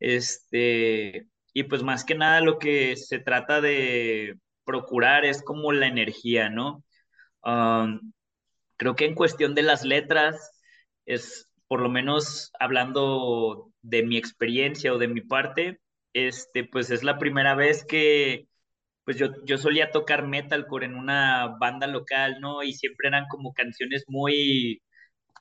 [0.01, 5.87] Este, y pues más que nada lo que se trata de procurar es como la
[5.87, 6.83] energía, ¿no?
[7.45, 8.13] Um,
[8.79, 10.59] creo que en cuestión de las letras,
[11.05, 15.81] es por lo menos hablando de mi experiencia o de mi parte,
[16.13, 18.49] este, pues es la primera vez que,
[19.05, 22.63] pues yo, yo solía tocar metalcore en una banda local, ¿no?
[22.63, 24.83] Y siempre eran como canciones muy,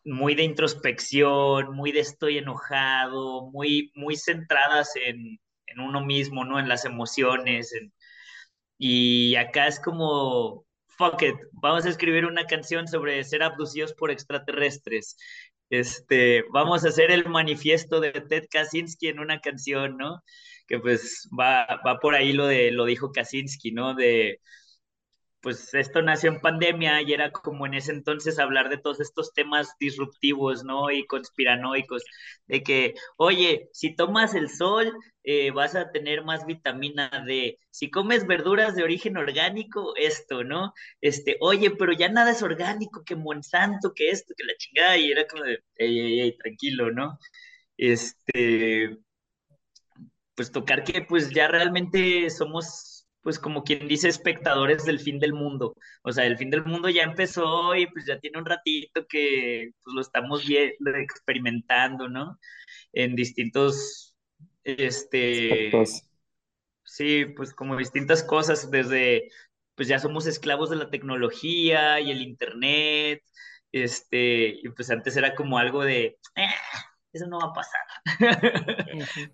[0.06, 6.60] muy de introspección, muy de estoy enojado, muy, muy centradas en, en uno mismo, ¿no?
[6.60, 7.74] En las emociones.
[8.78, 14.12] Y acá es como, fuck it, vamos a escribir una canción sobre ser abducidos por
[14.12, 15.18] extraterrestres.
[15.70, 20.24] Este, vamos a hacer el manifiesto de Ted Kaczynski en una canción, ¿no?
[20.68, 23.96] Que pues va, va por ahí lo de, lo dijo Kaczynski, ¿no?
[23.96, 24.42] De,
[25.42, 29.34] pues esto nació en pandemia y era como en ese entonces hablar de todos estos
[29.34, 30.92] temas disruptivos, ¿no?
[30.92, 32.04] Y conspiranoicos,
[32.48, 34.92] de que, oye, si tomas el sol,
[35.24, 37.60] eh, vas a tener más vitamina D.
[37.70, 40.74] Si comes verduras de origen orgánico, esto, ¿no?
[41.02, 45.12] Este, oye, pero ya nada es orgánico, que Monsanto, que esto, que la chingada, y
[45.12, 47.20] era como de, ey, ey, ey, tranquilo, ¿no?
[47.78, 48.98] Este,
[50.38, 55.34] pues tocar que pues ya realmente somos pues como quien dice espectadores del fin del
[55.34, 55.76] mundo.
[56.04, 59.72] O sea, el fin del mundo ya empezó y pues ya tiene un ratito que
[59.84, 62.40] pues lo estamos viendo, experimentando, ¿no?
[62.94, 64.16] En distintos,
[64.64, 65.72] este,
[66.86, 69.30] sí, pues como distintas cosas, desde,
[69.76, 73.24] pues ya somos esclavos de la tecnología y el internet,
[73.74, 76.48] este, y pues antes era como algo de, eh,
[77.12, 79.28] eso no va a pasar.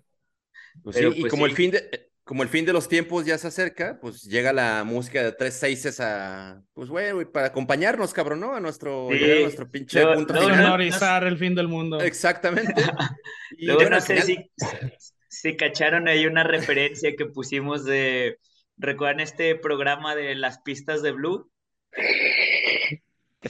[0.82, 3.36] Pues sí, y pues como el fin de, como el fin de los tiempos ya
[3.36, 8.40] se acerca, pues llega la música de tres seises a, pues bueno, para acompañarnos, cabrón,
[8.40, 8.54] ¿no?
[8.54, 11.26] A nuestro, nuestro pinche punto final.
[11.26, 12.00] el fin del mundo.
[12.00, 12.74] Exactamente.
[13.58, 14.50] y Luego no sé si,
[15.28, 18.38] si cacharon ahí una referencia que pusimos de,
[18.78, 21.50] ¿recuerdan este programa de las pistas de Blue?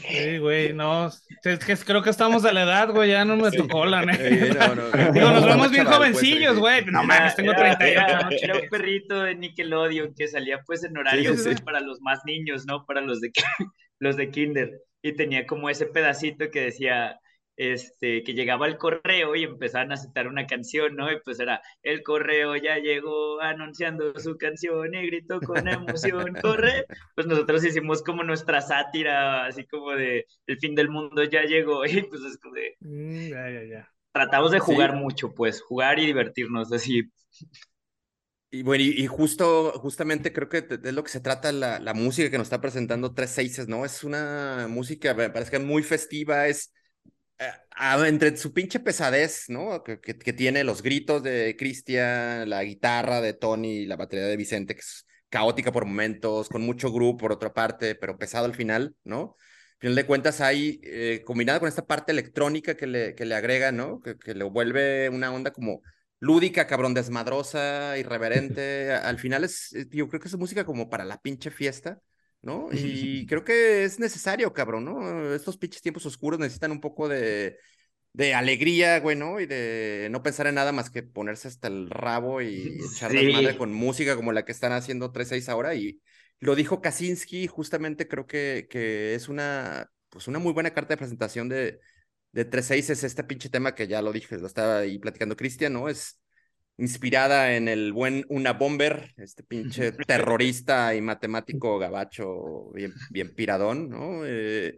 [0.00, 3.50] Sí, güey, no, es que creo que estamos de la edad, güey, ya no me
[3.50, 5.10] tocó la neta.
[5.12, 6.84] Digo, nos vemos bien pues, jovencillos, güey.
[6.86, 11.34] No mames, tengo 30 Era, era, un perrito de Nickelodeon que salía pues en horario
[11.64, 12.84] para los más niños, ¿no?
[12.86, 13.32] Para los de,
[13.98, 14.80] los de kinder.
[15.02, 17.18] Y tenía como ese pedacito que decía,
[17.56, 21.10] este, que llegaba el correo y empezaban a citar una canción, ¿no?
[21.10, 26.86] Y pues era, el correo ya llegó anunciando su canción y gritó con emoción, corre.
[27.14, 31.84] Pues nosotros hicimos como nuestra sátira, así como de, el fin del mundo ya llegó,
[31.86, 32.76] y pues es como de...
[32.80, 33.90] Mm, ya, ya, ya.
[34.12, 37.02] Tratamos de jugar mucho, pues, jugar y divertirnos, así.
[38.52, 42.30] Y bueno, y, justo, justamente creo que es lo que se trata la, la música
[42.30, 43.84] que nos está presentando Tres Seises, ¿no?
[43.84, 46.72] Es una música, me parece que muy festiva, es
[48.06, 49.82] entre su pinche pesadez, ¿no?
[49.82, 49.96] Que,
[50.32, 54.80] tiene los gritos de Cristian, la guitarra de Tony, y la batería de Vicente, que
[54.80, 59.36] es caótica por momentos, con mucho grupo por otra parte, pero pesado al final, ¿no?
[59.74, 63.34] Al final de cuentas, hay, eh, combinada con esta parte electrónica que le, que le
[63.34, 64.00] agrega, ¿no?
[64.00, 65.82] Que, que le vuelve una onda como
[66.20, 68.92] lúdica, cabrón, desmadrosa, irreverente.
[68.92, 72.00] al final es, yo creo que es música como para la pinche fiesta
[72.44, 72.68] ¿no?
[72.72, 75.34] Y creo que es necesario, cabrón, ¿no?
[75.34, 77.58] Estos pinches tiempos oscuros necesitan un poco de,
[78.12, 79.40] de alegría, güey, ¿no?
[79.40, 83.22] Y de no pensar en nada más que ponerse hasta el rabo y echar la
[83.32, 85.74] madre con música como la que están haciendo 3-6 ahora.
[85.74, 86.00] Y
[86.40, 90.98] lo dijo Kaczynski, justamente creo que, que es una, pues una muy buena carta de
[90.98, 91.80] presentación de,
[92.32, 95.72] de 3-6, es este pinche tema que ya lo dije, lo estaba ahí platicando Cristian,
[95.72, 95.88] ¿no?
[95.88, 96.20] Es
[96.76, 103.88] inspirada en el buen Una Bomber, este pinche terrorista y matemático gabacho bien, bien piradón,
[103.88, 104.24] ¿no?
[104.24, 104.76] Eh,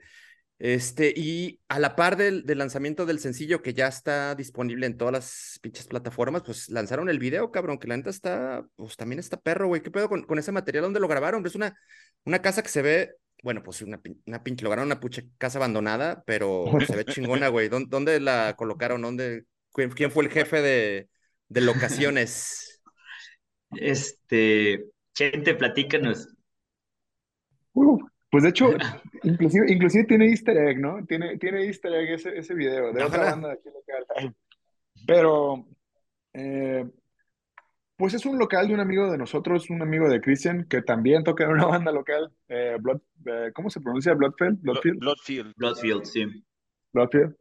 [0.59, 5.12] este, y a la par del, lanzamiento del sencillo que ya está disponible en todas
[5.12, 9.38] las pinches plataformas, pues lanzaron el video, cabrón, que la neta está, pues también está
[9.38, 9.82] perro, güey.
[9.82, 10.84] ¿Qué pedo con, con ese material?
[10.84, 11.44] ¿Dónde lo grabaron?
[11.44, 11.74] Es una,
[12.24, 15.59] una casa que se ve, bueno, pues una, una pinche, lo grabaron una pucha casa
[15.59, 17.68] abandonada, pero se ve chingona, güey.
[17.68, 19.03] ¿Dónde, ¿Dónde, la colocaron?
[19.03, 21.09] ¿Dónde, quién fue el jefe de,
[21.49, 22.62] de locaciones.
[23.72, 26.28] Este, Chente, platícanos.
[27.72, 27.99] Uh,
[28.30, 28.70] pues de hecho,
[29.24, 31.05] inclusive, inclusive tiene easter egg, ¿no?
[31.05, 34.34] Tiene, tiene easter egg ese, ese video de otra banda de aquí local.
[35.07, 35.66] Pero,
[36.32, 36.88] eh,
[37.97, 41.24] pues es un local de un amigo de nosotros, un amigo de Christian, que también
[41.24, 44.14] toca en una banda local, eh, Blood, eh, ¿cómo se pronuncia?
[44.14, 44.61] Bloodfield.
[44.61, 45.01] Bloodfield.
[45.01, 46.44] Bloodfield, Bloodfield sí.
[46.92, 47.36] Bloodfield.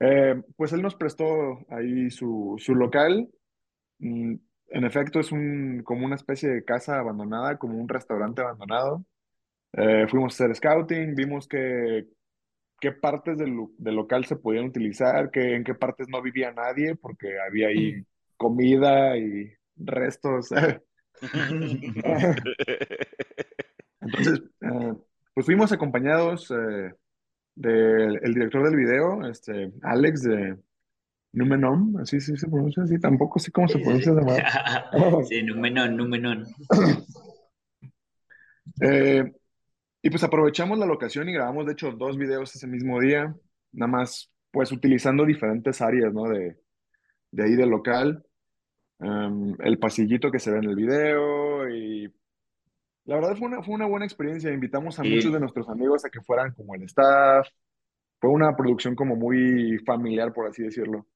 [0.00, 3.28] Eh, pues él nos prestó ahí su, su local.
[3.98, 4.34] Mm,
[4.68, 9.04] en efecto, es un, como una especie de casa abandonada, como un restaurante abandonado.
[9.72, 12.06] Eh, fuimos a hacer scouting, vimos que,
[12.80, 16.96] qué partes del, del, local se podían utilizar, que, en qué partes no vivía nadie,
[16.96, 18.04] porque había ahí
[18.36, 20.48] comida y restos.
[24.00, 24.94] Entonces, eh,
[25.34, 26.52] pues fuimos acompañados
[27.54, 30.56] del el director del video, este, Alex de
[31.32, 36.46] Numenon, así sí se pronuncia, así tampoco sé cómo se pronuncia esa Sí, Numenon, Numenon.
[38.82, 39.30] Eh,
[40.00, 43.34] y pues aprovechamos la locación y grabamos, de hecho, dos videos ese mismo día,
[43.72, 46.22] nada más, pues utilizando diferentes áreas, ¿no?
[46.22, 46.56] De,
[47.30, 48.24] de ahí del local.
[49.00, 52.12] El pasillito que se ve en el video y
[53.10, 54.52] la verdad fue una, fue una buena experiencia.
[54.52, 57.48] Invitamos a muchos de nuestros amigos a que fueran como el staff.
[58.20, 61.08] Fue una producción como muy familiar, por así decirlo.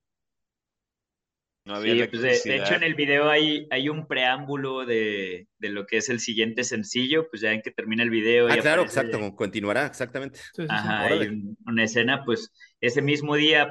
[1.65, 5.87] No había pues de, hecho en el video hay, hay un preámbulo de, de, lo
[5.87, 8.49] que es el siguiente sencillo, pues ya en que termina el video.
[8.51, 10.41] Ah, claro, exacto, continuará, exactamente.
[10.69, 13.71] Ajá, hay una escena, pues ese mismo día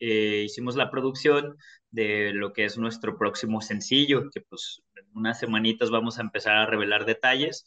[0.00, 1.56] eh, hicimos la producción
[1.90, 4.82] de lo que es nuestro próximo sencillo, que pues
[5.14, 7.64] unas semanitas vamos a empezar a revelar detalles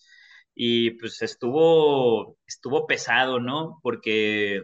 [0.56, 3.80] y pues estuvo, estuvo pesado, ¿no?
[3.84, 4.62] Porque,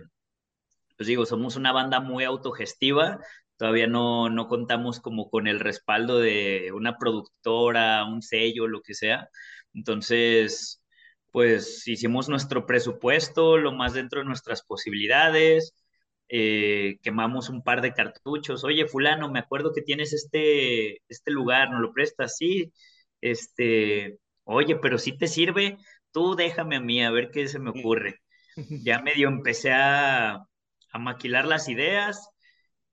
[0.97, 3.19] pues digo, somos una banda muy autogestiva,
[3.57, 8.93] todavía no, no contamos como con el respaldo de una productora, un sello, lo que
[8.93, 9.29] sea.
[9.73, 10.83] Entonces,
[11.31, 15.73] pues hicimos nuestro presupuesto, lo más dentro de nuestras posibilidades,
[16.29, 18.63] eh, quemamos un par de cartuchos.
[18.63, 22.37] Oye, fulano, me acuerdo que tienes este, este lugar, ¿no lo prestas?
[22.37, 22.71] Sí.
[23.21, 25.77] Este, oye, pero si te sirve,
[26.11, 28.15] tú déjame a mí a ver qué se me ocurre.
[28.85, 30.33] Ya medio empecé a,
[30.91, 32.29] a maquilar las ideas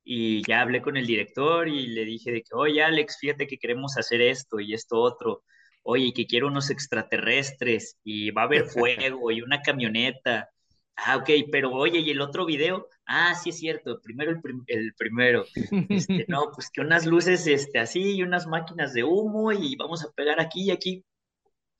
[0.04, 3.58] y ya hablé con el director y le dije de que, oye Alex, fíjate que
[3.58, 5.42] queremos hacer esto y esto otro,
[5.82, 10.50] oye, que quiero unos extraterrestres y va a haber fuego y una camioneta.
[10.96, 12.88] Ah, ok, pero oye, ¿y el otro video?
[13.06, 15.44] Ah, sí es cierto, primero el, el primero.
[15.88, 20.02] Este, no, pues que unas luces este, así y unas máquinas de humo y vamos
[20.04, 21.04] a pegar aquí y aquí.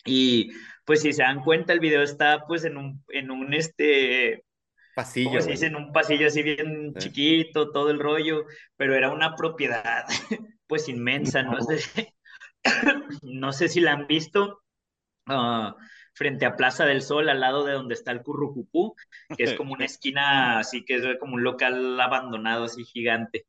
[0.05, 0.51] Y
[0.85, 4.45] pues si se dan cuenta, el video está pues en un, en un este,
[4.95, 5.41] pasillo.
[5.45, 8.45] Pues en un pasillo así bien chiquito, todo el rollo,
[8.77, 10.05] pero era una propiedad
[10.67, 12.15] pues inmensa, no sé,
[13.23, 14.63] no sé si la han visto.
[15.29, 15.73] Uh,
[16.17, 18.97] frente a Plaza del Sol, al lado de donde está el Currucupú,
[19.37, 23.47] que es como una esquina así que es como un local abandonado así gigante.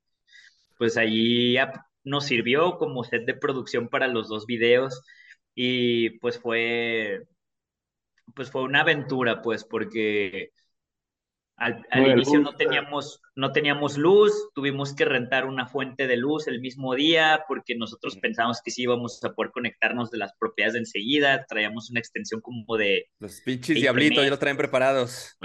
[0.78, 1.58] Pues allí
[2.04, 5.02] nos sirvió como set de producción para los dos videos
[5.56, 7.24] y pues fue
[8.36, 10.52] pues fue una aventura pues porque
[11.58, 16.62] al, inicio no teníamos, no teníamos luz, tuvimos que rentar una fuente de luz el
[16.62, 21.46] mismo día porque nosotros pensamos que sí íbamos a poder conectarnos de las propiedades enseguida.
[21.48, 23.08] Traíamos una extensión como de.
[23.18, 25.36] Los pinches diablitos ya lo traen preparados.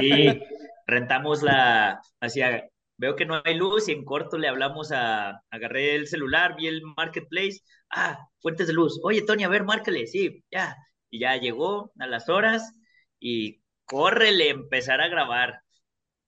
[0.00, 0.40] Y
[0.86, 2.00] rentamos la.
[2.18, 2.66] Hacia,
[2.96, 5.42] veo que no hay luz y en corto le hablamos a.
[5.50, 7.60] Agarré el celular, vi el marketplace.
[7.90, 8.98] Ah, fuentes de luz.
[9.02, 10.06] Oye, Tony, a ver, márcale.
[10.06, 10.74] Sí, ya.
[11.10, 12.72] Y ya llegó a las horas
[13.20, 15.62] y córrele, empezar a grabar.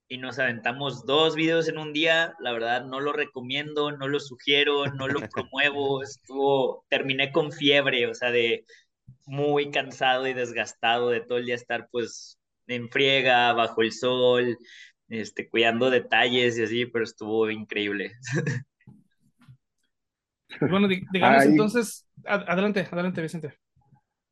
[0.09, 4.19] Y nos aventamos dos videos en un día, la verdad no lo recomiendo, no lo
[4.19, 8.65] sugiero, no lo promuevo, estuvo, terminé con fiebre, o sea, de
[9.25, 12.37] muy cansado y desgastado de todo el día estar pues
[12.67, 14.57] en friega, bajo el sol,
[15.07, 18.13] este, cuidando detalles y así, pero estuvo increíble.
[20.59, 23.57] Bueno, digamos entonces, adelante, adelante Vicente.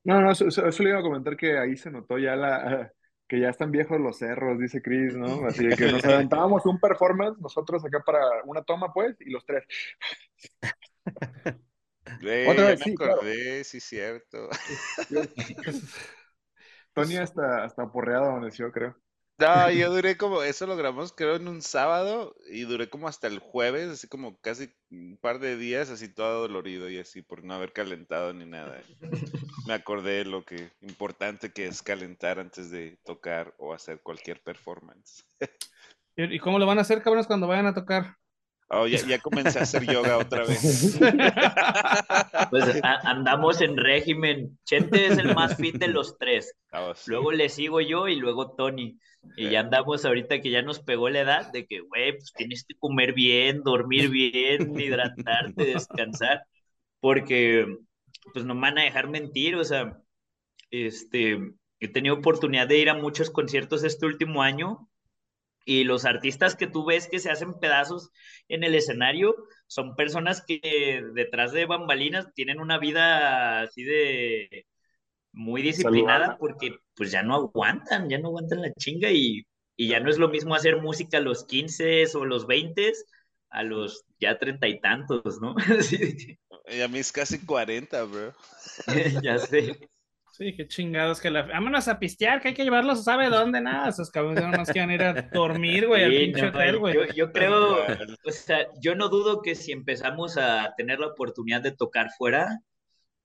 [0.03, 2.91] No, no, eso, eso, le iba a comentar que ahí se notó ya la,
[3.29, 5.25] que ya están viejos los cerros, dice Chris, ¿no?
[5.47, 9.63] Así que nos aventábamos un performance nosotros acá para una toma, pues, y los tres.
[12.47, 14.49] Otra vez, sí, acordé, sí, cierto.
[16.93, 18.97] Tony hasta, hasta porreado amaneció, creo.
[19.39, 23.27] No, yo duré como, eso lo grabamos creo en un sábado y duré como hasta
[23.27, 27.45] el jueves, así como casi un par de días, así todo dolorido y así por
[27.45, 28.83] no haber calentado ni nada.
[29.65, 35.25] Me acordé lo que importante que es calentar antes de tocar o hacer cualquier performance.
[36.17, 38.18] ¿Y cómo lo van a hacer, cabrones, cuando vayan a tocar?
[38.71, 40.99] Oh, ya, ya comencé a hacer yoga otra vez.
[42.51, 44.57] Pues andamos en régimen.
[44.63, 46.53] Chente es el más fit de los tres.
[47.07, 48.97] Luego le sigo yo y luego Tony.
[49.35, 52.63] Y ya andamos ahorita que ya nos pegó la edad de que, güey, pues tienes
[52.63, 56.43] que comer bien, dormir bien, hidratarte, descansar,
[56.99, 57.67] porque
[58.33, 59.99] pues no me van a dejar mentir, o sea,
[60.71, 61.39] este,
[61.79, 64.88] he tenido oportunidad de ir a muchos conciertos este último año
[65.65, 68.11] y los artistas que tú ves que se hacen pedazos
[68.47, 69.35] en el escenario
[69.67, 74.65] son personas que detrás de bambalinas tienen una vida así de
[75.31, 79.45] muy disciplinada porque pues ya no aguantan, ya no aguantan la chinga y,
[79.77, 82.91] ya no es lo mismo hacer música a los 15 o los 20
[83.51, 85.55] a los ya treinta y tantos, ¿no?
[86.67, 88.33] y a mí es casi 40, bro.
[89.23, 89.89] ya sé.
[90.39, 91.41] Sí, qué chingados que la.
[91.41, 93.59] Vámonos a pistear, que hay que llevarlos, ¿sabe dónde?
[93.59, 96.93] Nada, esos cabrones no más quieren ir a dormir, güey, al pinche hotel, güey.
[96.95, 97.79] Yo, yo, creo,
[98.23, 102.57] o sea, yo no dudo que si empezamos a tener la oportunidad de tocar fuera,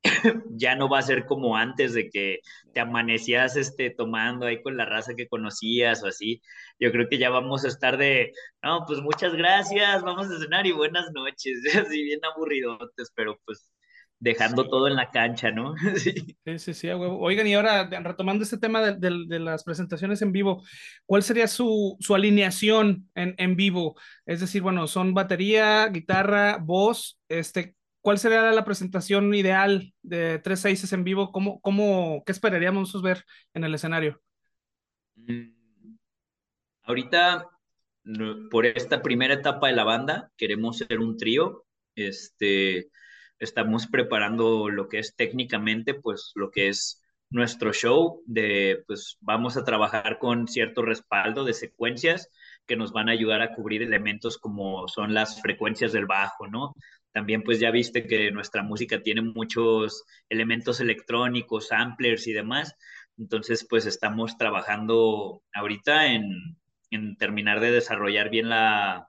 [0.51, 2.41] ya no va a ser como antes de que
[2.73, 6.43] te amanecías este, tomando ahí con la raza que conocías o así.
[6.81, 10.67] Yo creo que ya vamos a estar de, no, pues muchas gracias, vamos a cenar
[10.67, 13.73] y buenas noches, así bien aburridotes, pero pues
[14.25, 15.75] dejando todo en la cancha, ¿no?
[15.97, 20.64] sí, sí, sí, Oigan, y ahora retomando este tema de, las presentaciones en vivo,
[21.05, 23.97] ¿cuál sería su, su alineación en, en, vivo?
[24.25, 30.61] Es decir, bueno, son batería, guitarra, voz, este, ¿cuál sería la presentación ideal de tres
[30.61, 31.31] seises en vivo?
[31.31, 34.22] ¿Cómo, cómo, ¿Qué esperaríamos ver en el escenario?
[35.16, 35.97] Mm,
[36.85, 37.47] ahorita,
[38.51, 41.66] por esta primera etapa de la banda, queremos ser un trío.
[41.95, 42.89] Este,
[43.39, 49.57] estamos preparando lo que es técnicamente, pues lo que es nuestro show, de, pues vamos
[49.57, 52.30] a trabajar con cierto respaldo de secuencias
[52.66, 56.74] que nos van a ayudar a cubrir elementos como son las frecuencias del bajo, ¿no?
[57.12, 62.74] También pues ya viste que nuestra música tiene muchos elementos electrónicos, samplers y demás.
[63.18, 66.57] Entonces pues estamos trabajando ahorita en,
[66.91, 69.09] en terminar de desarrollar bien la,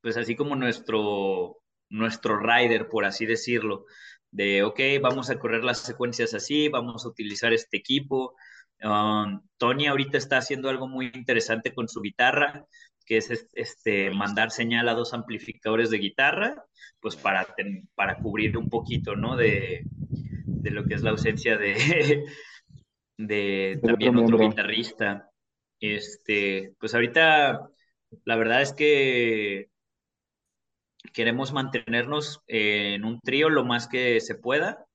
[0.00, 1.58] pues así como nuestro,
[1.88, 3.86] nuestro rider, por así decirlo,
[4.30, 8.34] de, ok, vamos a correr las secuencias así, vamos a utilizar este equipo,
[8.82, 12.66] Um, Tony ahorita está haciendo algo muy interesante con su guitarra,
[13.06, 16.64] que es este, mandar señal a dos amplificadores de guitarra,
[17.00, 17.46] pues para,
[17.94, 19.36] para cubrir un poquito, ¿no?
[19.36, 19.82] De,
[20.46, 22.24] de lo que es la ausencia de,
[23.18, 25.30] de también otro guitarrista.
[25.80, 27.68] Este, pues ahorita
[28.24, 29.68] la verdad es que
[31.12, 34.86] queremos mantenernos en un trío lo más que se pueda.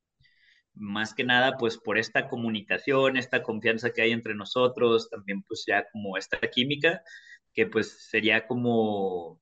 [0.74, 5.66] Más que nada, pues por esta comunicación, esta confianza que hay entre nosotros, también pues
[5.68, 7.04] ya como esta química,
[7.54, 9.42] que pues sería como,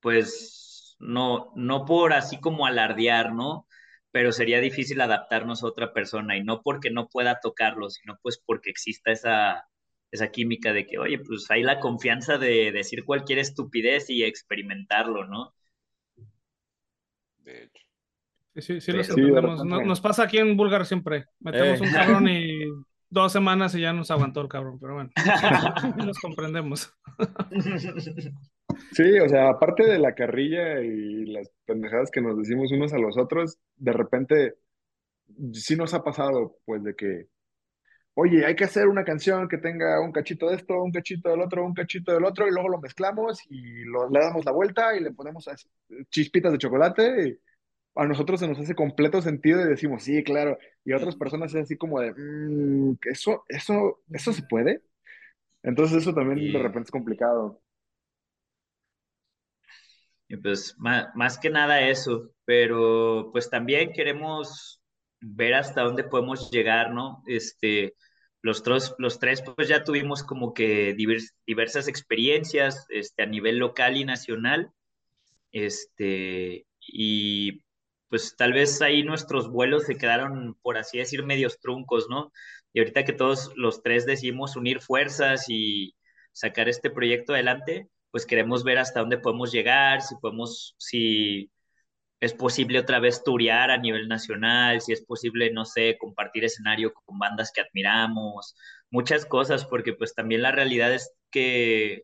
[0.00, 3.66] pues no, no por así como alardear, ¿no?
[4.10, 8.42] Pero sería difícil adaptarnos a otra persona y no porque no pueda tocarlo, sino pues
[8.44, 9.68] porque exista esa,
[10.12, 15.26] esa química de que, oye, pues hay la confianza de decir cualquier estupidez y experimentarlo,
[15.26, 15.54] ¿no?
[18.56, 21.26] Sí, sí, sí, nos, pasa aquí en Bulgar siempre.
[21.40, 22.60] Metemos un cabrón y
[23.08, 25.10] dos semanas y ya nos aguantó el cabrón, pero bueno,
[25.96, 26.92] nos comprendemos.
[28.92, 32.98] Sí, o sea, aparte de la carrilla y las pendejadas que nos decimos unos a
[32.98, 34.54] los otros, de repente
[35.52, 37.26] sí nos ha pasado, pues, de que
[38.14, 41.40] oye, hay que hacer una canción que tenga un cachito de esto, un cachito del
[41.40, 44.96] otro, un cachito del otro, y luego lo mezclamos y lo, le damos la vuelta
[44.96, 45.48] y le ponemos
[46.10, 47.28] chispitas de chocolate.
[47.28, 47.38] Y
[47.94, 50.58] a nosotros se nos hace completo sentido y decimos, sí, claro.
[50.84, 54.82] Y a otras personas es así como de, mmm, ¿eso, eso, ¿eso se puede?
[55.62, 57.60] Entonces eso también de repente es complicado.
[60.28, 64.80] Y pues más, más que nada eso, pero pues también queremos
[65.20, 67.22] ver hasta dónde podemos llegar, ¿no?
[67.26, 67.94] Este,
[68.40, 70.94] los, tres, los tres, pues ya tuvimos como que
[71.46, 74.72] diversas experiencias este, a nivel local y nacional,
[75.52, 77.62] este, y
[78.12, 82.30] pues tal vez ahí nuestros vuelos se quedaron, por así decir, medios truncos, ¿no?
[82.74, 85.96] Y ahorita que todos los tres decidimos unir fuerzas y
[86.32, 91.50] sacar este proyecto adelante, pues queremos ver hasta dónde podemos llegar, si podemos, si
[92.20, 96.92] es posible otra vez turear a nivel nacional, si es posible, no sé, compartir escenario
[96.92, 98.54] con bandas que admiramos,
[98.90, 102.02] muchas cosas, porque pues también la realidad es que,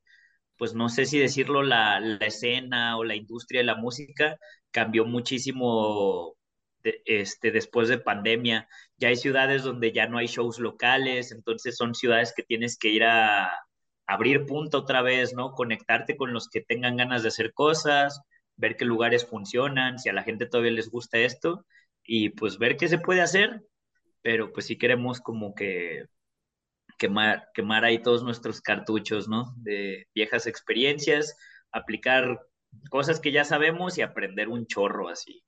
[0.58, 4.38] pues no sé si decirlo, la, escena o la industria de la música
[4.70, 6.36] cambió muchísimo
[6.82, 8.68] este, después de pandemia.
[8.98, 12.88] Ya hay ciudades donde ya no hay shows locales, entonces son ciudades que tienes que
[12.88, 13.50] ir a
[14.06, 15.52] abrir punto otra vez, ¿no?
[15.52, 18.22] Conectarte con los que tengan ganas de hacer cosas
[18.58, 21.64] ver qué lugares funcionan, si a la gente todavía les gusta esto
[22.04, 23.62] y pues ver qué se puede hacer,
[24.20, 26.04] pero pues sí queremos como que
[26.98, 29.54] quemar, quemar ahí todos nuestros cartuchos, ¿no?
[29.58, 31.36] De viejas experiencias,
[31.72, 32.40] aplicar
[32.90, 35.42] cosas que ya sabemos y aprender un chorro así.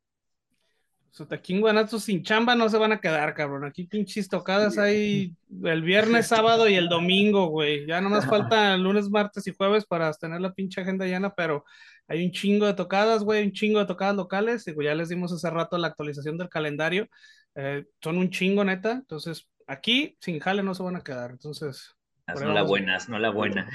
[1.18, 3.64] O aquí en Guanato sin chamba no se van a quedar, cabrón.
[3.64, 7.85] Aquí pinches tocadas hay el viernes, sábado y el domingo, güey.
[7.85, 11.64] Ya no nos falta lunes, martes y jueves para tener la pinche agenda llena, pero
[12.06, 14.66] hay un chingo de tocadas, güey, un chingo de tocadas locales.
[14.68, 17.09] Y ya les dimos hace rato la actualización del calendario.
[17.56, 18.93] Eh, son un chingo, neta.
[18.93, 21.30] Entonces, aquí sin jale no se van a quedar.
[21.30, 21.97] Entonces.
[22.26, 23.68] No la buenas, no la buena.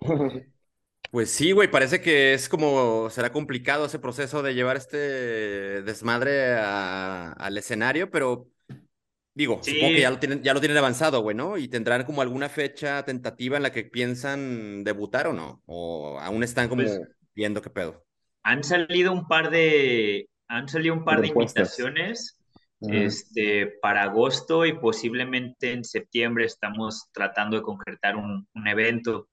[1.10, 6.54] Pues sí, güey, parece que es como, será complicado ese proceso de llevar este desmadre
[6.54, 8.48] al escenario, pero
[9.34, 11.58] digo, supongo que ya lo tienen, ya lo tienen avanzado, güey, ¿no?
[11.58, 16.44] Y tendrán como alguna fecha tentativa en la que piensan debutar o no, o aún
[16.44, 17.00] están como pues
[17.34, 18.04] viendo qué pedo.
[18.44, 22.39] Han salido un par de, han salido un par de invitaciones
[22.80, 29.28] este, para agosto y posiblemente en septiembre estamos tratando de concretar un, un evento.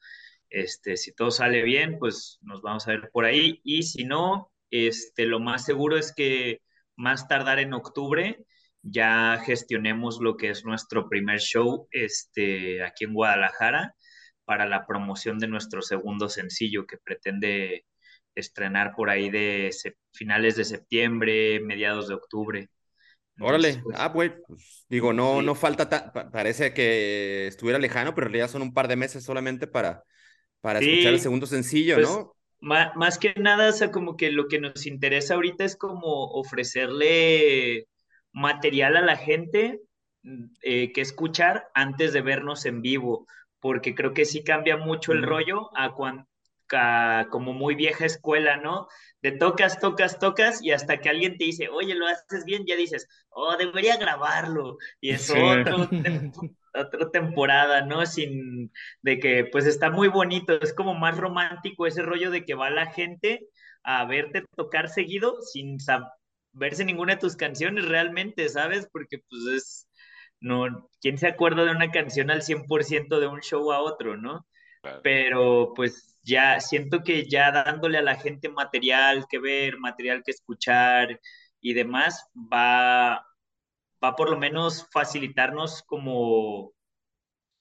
[0.50, 3.62] Este, si todo sale bien, pues nos vamos a ver por ahí.
[3.64, 6.62] Y si no, este, lo más seguro es que
[6.96, 8.46] más tardar en octubre
[8.82, 13.96] ya gestionemos lo que es nuestro primer show este, aquí en Guadalajara
[14.46, 17.86] para la promoción de nuestro segundo sencillo que pretende
[18.36, 19.72] estrenar por ahí de
[20.14, 22.70] finales de septiembre, mediados de octubre.
[23.40, 24.32] Órale, pues, ah, pues,
[24.90, 28.96] digo, no, no falta, parece que estuviera lejano, pero en realidad son un par de
[28.96, 30.04] meses solamente para,
[30.62, 32.34] para escuchar el segundo sencillo, pues, ¿no?
[32.60, 37.88] Más, que nada, o sea, como que lo que nos interesa ahorita es como ofrecerle
[38.32, 39.82] material a la gente
[40.64, 43.28] eh, que escuchar antes de vernos en vivo,
[43.60, 46.26] porque creo que sí cambia mucho el rollo a, cuando,
[47.30, 48.88] como muy vieja escuela, ¿no?
[49.22, 52.76] De tocas, tocas, tocas y hasta que alguien te dice, oye, lo haces bien, ya
[52.76, 54.78] dices, oh, debería grabarlo.
[55.02, 55.90] Y es otro,
[56.74, 58.06] otra temporada, ¿no?
[58.06, 58.72] Sin,
[59.02, 62.70] de que pues está muy bonito, es como más romántico ese rollo de que va
[62.70, 63.48] la gente
[63.84, 65.78] a verte tocar seguido sin
[66.52, 68.88] verse ninguna de tus canciones realmente, ¿sabes?
[68.92, 69.88] Porque pues es,
[70.40, 74.46] no, ¿quién se acuerda de una canción al 100% de un show a otro, no?
[75.04, 80.32] Pero pues ya siento que ya dándole a la gente material que ver, material que
[80.32, 81.20] escuchar
[81.62, 83.26] y demás, va,
[84.04, 86.74] va por lo menos facilitarnos como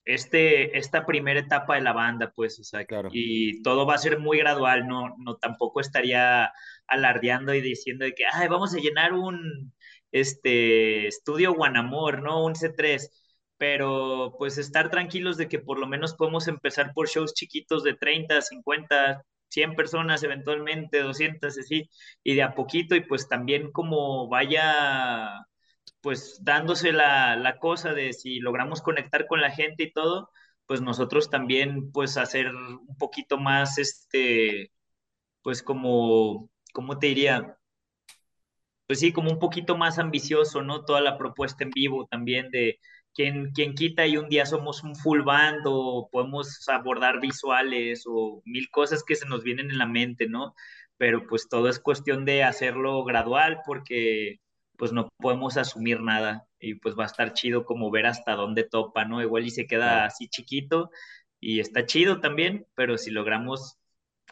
[0.05, 4.19] este, esta primera etapa de la banda, pues, o sea, y todo va a ser
[4.19, 6.51] muy gradual, no, no tampoco estaría
[6.87, 9.73] alardeando y diciendo de que, ay, vamos a llenar un,
[10.11, 12.43] este, estudio Guanamor, ¿no?
[12.45, 13.09] Un C3,
[13.57, 17.95] pero pues estar tranquilos de que por lo menos podemos empezar por shows chiquitos de
[17.95, 21.89] 30, 50, 100 personas eventualmente, 200, así,
[22.23, 25.45] y de a poquito, y pues también como vaya
[26.01, 30.29] pues dándose la, la, cosa de si logramos conectar con la gente y todo,
[30.65, 34.71] pues nosotros también pues hacer un poquito más este,
[35.41, 37.57] pues como, ¿cómo te diría?
[38.85, 40.85] Pues sí, como un poquito más ambicioso, ¿no?
[40.85, 42.79] Toda la propuesta en vivo también de
[43.17, 48.43] quien, quien quita y un día somos un full band o podemos abordar visuales o
[48.45, 50.53] mil cosas que se nos vienen en la mente, ¿no?
[50.97, 54.39] Pero pues todo es cuestión de hacerlo gradual porque
[54.77, 58.63] pues no podemos asumir nada y pues va a estar chido como ver hasta dónde
[58.63, 59.19] topa, ¿no?
[59.19, 60.91] Igual y se queda así chiquito
[61.39, 63.79] y está chido también, pero si logramos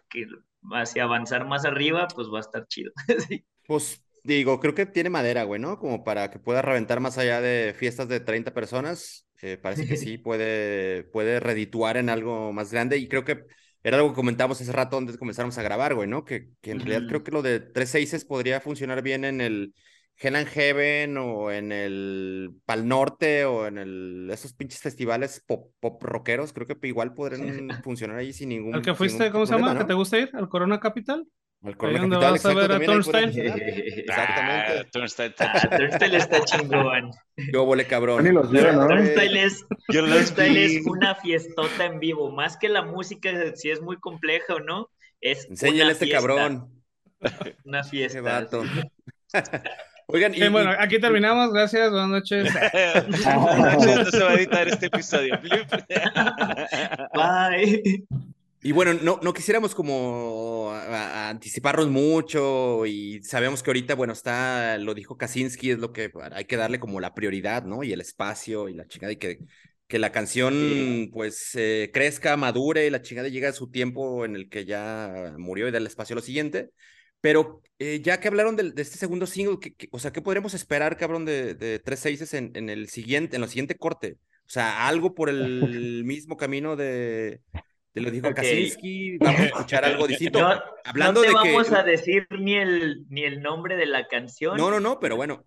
[0.09, 0.27] que
[0.73, 2.91] hacia avanzar más arriba, pues va a estar chido.
[3.67, 5.77] Pues digo, creo que tiene madera, güey, ¿no?
[5.77, 9.27] Como para que pueda reventar más allá de fiestas de 30 personas.
[9.41, 13.45] Eh, parece que sí puede, puede redituar en algo más grande y creo que
[13.83, 16.25] era algo que comentamos hace rato antes de comenzáramos a grabar, güey, ¿no?
[16.25, 19.73] Que, que en realidad creo que lo de tres seises podría funcionar bien en el
[20.17, 25.71] Hell and Heaven o en el Pal Norte o en el esos pinches festivales pop,
[25.79, 28.73] pop rockeros, creo que igual podrían funcionar ahí sin ningún.
[28.73, 29.77] ¿Al que fuiste, cómo se llama?
[29.77, 30.31] ¿Que te gusta ir?
[30.33, 31.27] ¿Al Corona Capital?
[31.63, 33.47] Al Corona Capital, vas a ver a Turnstile?
[33.97, 34.81] Exactamente.
[35.39, 37.11] Ah, Turnstile, está chingón.
[37.51, 38.23] Yo volé cabrón.
[38.23, 42.31] Turnstile es, Turnstile es una fiestota en vivo.
[42.31, 44.89] Más que la música, si es muy compleja o no,
[45.21, 46.69] es Enséñale a este cabrón.
[47.63, 48.19] Una fiesta.
[48.19, 48.63] Qué vato.
[50.07, 51.51] Oigan, y, bueno, aquí terminamos.
[51.51, 52.53] Gracias, buenas noches.
[53.23, 55.39] buenas noches, no se va a editar este episodio.
[57.13, 58.05] Bye.
[58.65, 64.95] Y bueno, no, no quisiéramos como anticiparnos mucho y sabemos que ahorita, bueno, está, lo
[64.95, 67.83] dijo Kaczynski, es lo que hay que darle como la prioridad, ¿no?
[67.83, 69.37] Y el espacio y la chingada y que,
[69.85, 74.35] que la canción pues eh, crezca, madure y la chingada llegue a su tiempo en
[74.35, 76.71] el que ya murió y da el espacio a lo siguiente.
[77.21, 79.59] Pero eh, ya que hablaron de, este segundo single,
[79.91, 83.43] o sea, ¿qué podremos esperar, cabrón, de, de Tres Seises en, en, el siguiente, en
[83.43, 84.17] el siguiente corte?
[84.47, 87.41] O sea, algo por el mismo camino de,
[87.95, 90.41] de lo dijo Kaczynski, vamos a escuchar algo distinto.
[90.41, 94.57] No, Hablando no te vamos a decir ni el, ni el nombre de la canción.
[94.57, 95.45] No, no, no, pero bueno.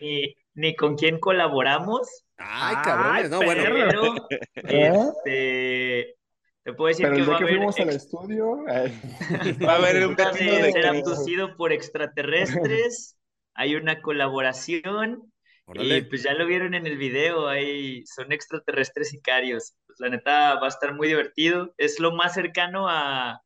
[0.00, 2.24] Ni, ni con quién colaboramos.
[2.38, 3.62] Ay, cabrones, no, bueno.
[3.62, 4.14] Pero,
[5.26, 6.16] este,
[6.62, 8.64] te puedo decir Pero que va a que haber fuimos al estudio,
[9.66, 13.18] Va a haber un de camino de ser abducido por extraterrestres.
[13.52, 15.30] Hay una colaboración.
[15.74, 19.74] Y pues ya lo vieron en el video, ahí son extraterrestres sicarios.
[19.92, 21.74] Pues la neta va a estar muy divertido.
[21.78, 23.42] Es lo más cercano a,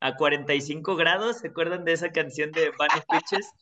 [0.00, 1.38] a 45 grados.
[1.40, 3.54] ¿Se acuerdan de esa canción de Bunny Pitches?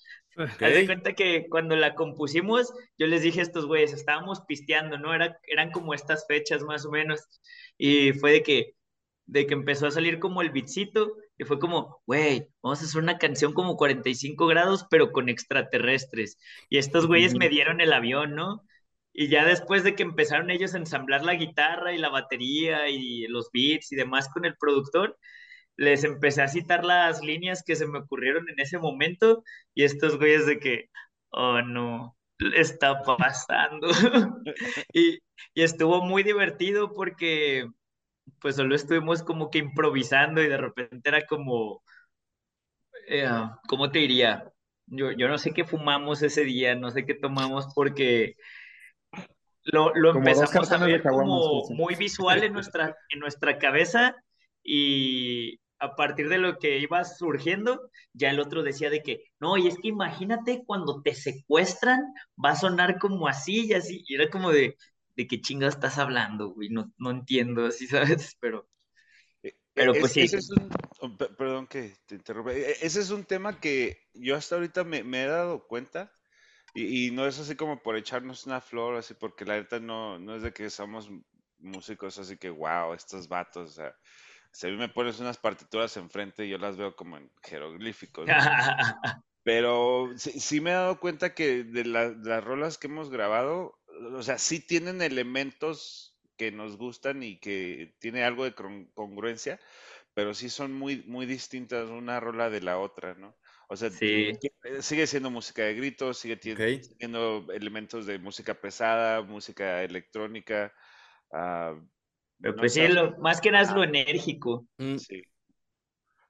[0.60, 0.86] Haz de Ok.
[0.86, 5.14] cuenta que cuando la compusimos, yo les dije a estos güeyes, estábamos pisteando, ¿no?
[5.14, 7.20] Era, eran como estas fechas más o menos.
[7.78, 8.74] Y fue de que,
[9.26, 13.02] de que empezó a salir como el beatcito y fue como, güey, vamos a hacer
[13.02, 16.38] una canción como 45 grados, pero con extraterrestres.
[16.68, 18.64] Y estos güeyes me dieron el avión, ¿no?
[19.12, 23.26] Y ya después de que empezaron ellos a ensamblar la guitarra y la batería y
[23.28, 25.18] los beats y demás con el productor,
[25.76, 29.42] les empecé a citar las líneas que se me ocurrieron en ese momento
[29.74, 30.90] y estos güeyes de que,
[31.30, 32.16] oh no,
[32.54, 33.88] está pasando.
[34.92, 35.18] y,
[35.54, 37.66] y estuvo muy divertido porque
[38.40, 41.82] pues solo estuvimos como que improvisando y de repente era como,
[43.08, 43.28] eh,
[43.68, 44.52] ¿cómo te diría?
[44.86, 48.36] Yo, yo no sé qué fumamos ese día, no sé qué tomamos porque
[49.64, 54.16] lo, lo empezamos a ver como muy visual en nuestra, en nuestra cabeza
[54.62, 59.56] y a partir de lo que iba surgiendo, ya el otro decía de que, no,
[59.56, 62.00] y es que imagínate cuando te secuestran,
[62.42, 64.76] va a sonar como así y así, y era como de,
[65.16, 68.36] de qué chingas estás hablando, güey, no, no entiendo, así, ¿sabes?
[68.40, 68.66] Pero,
[69.74, 70.20] Pero, pues, sí.
[70.22, 70.68] ese es un-
[71.00, 72.52] oh, pe- perdón que te interrumpa.
[72.52, 76.12] E- Ese es un tema que yo hasta ahorita me, me he dado cuenta
[76.74, 80.18] y, y no es así como por echarnos una flor, así porque la neta no,
[80.18, 81.10] no es de que somos
[81.58, 83.94] músicos así que, wow, estos vatos, o sea,
[84.52, 88.46] si a mí me pones unas partituras enfrente, yo las veo como en jeroglíficos, ¿no?
[89.42, 93.10] Pero sí, sí me he dado cuenta que de, la- de las rolas que hemos
[93.10, 93.78] grabado,
[94.14, 98.54] o sea, sí tienen elementos que nos gustan y que tiene algo de
[98.94, 99.60] congruencia,
[100.14, 103.38] pero sí son muy, muy distintas una rola de la otra, ¿no?
[103.72, 104.36] O sea, eh,
[104.80, 110.72] sigue siendo música de gritos, sigue teniendo elementos de música pesada, música electrónica.
[111.32, 111.76] Ah,
[112.40, 114.66] pero pues sí, lo, más que nada es lo enérgico.
[114.76, 114.96] Mm.
[114.96, 115.22] Sí.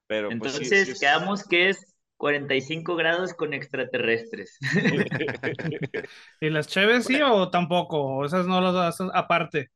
[0.05, 4.59] Pero pues Entonces quedamos que es 45 grados con extraterrestres.
[6.41, 8.17] ¿Y las cheves sí o tampoco?
[8.17, 9.71] ¿O esas no las hacen aparte?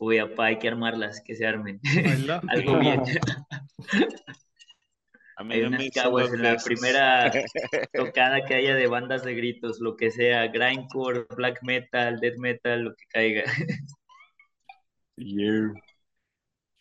[0.00, 1.80] Uy, apá, hay que armarlas, que se armen.
[2.48, 3.02] Algo bien.
[5.38, 7.30] Hay unas caguas en la primera
[7.92, 12.82] tocada que haya de bandas de gritos, lo que sea, grindcore, black metal, death metal,
[12.82, 13.44] lo que caiga.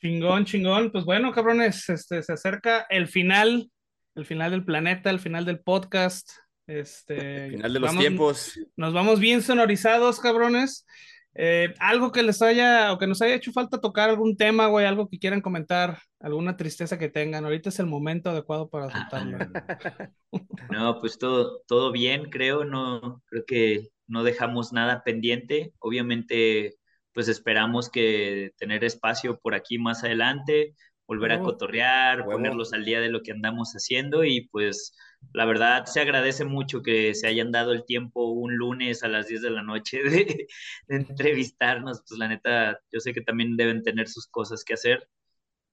[0.01, 0.91] Chingón, chingón.
[0.91, 3.69] Pues bueno, cabrones, este, se acerca el final,
[4.15, 6.31] el final del planeta, el final del podcast.
[6.65, 8.59] Este, final de los tiempos.
[8.75, 10.85] Nos vamos bien sonorizados, cabrones.
[11.35, 14.87] Eh, algo que les haya o que nos haya hecho falta tocar algún tema, güey,
[14.87, 17.45] algo que quieran comentar, alguna tristeza que tengan.
[17.45, 19.37] Ahorita es el momento adecuado para soltarlo.
[20.69, 22.65] No, pues todo, todo bien, creo.
[22.65, 25.73] No, creo que no dejamos nada pendiente.
[25.79, 26.75] Obviamente,
[27.13, 30.75] pues esperamos que tener espacio por aquí más adelante,
[31.07, 34.93] volver a cotorrear, ponerlos al día de lo que andamos haciendo y pues
[35.33, 39.27] la verdad se agradece mucho que se hayan dado el tiempo un lunes a las
[39.27, 40.47] 10 de la noche de,
[40.89, 42.03] entrevistarnos.
[42.07, 45.07] Pues la neta, yo sé que también deben tener sus cosas que hacer.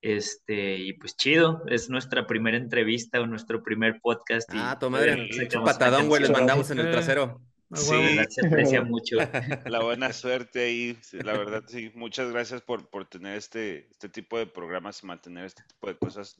[0.04, 4.50] Este, y pues chido, es nuestra primera entrevista o nuestro primer podcast.
[4.52, 5.30] Ah, tu madre,
[5.64, 7.40] patadón, güey, les mandamos en el trasero.
[7.72, 9.16] Sí, se aprecia mucho.
[9.64, 11.90] La buena suerte ahí, la verdad, sí.
[11.94, 15.96] Muchas gracias por, por tener este, este tipo de programas y mantener este tipo de
[15.96, 16.36] cosas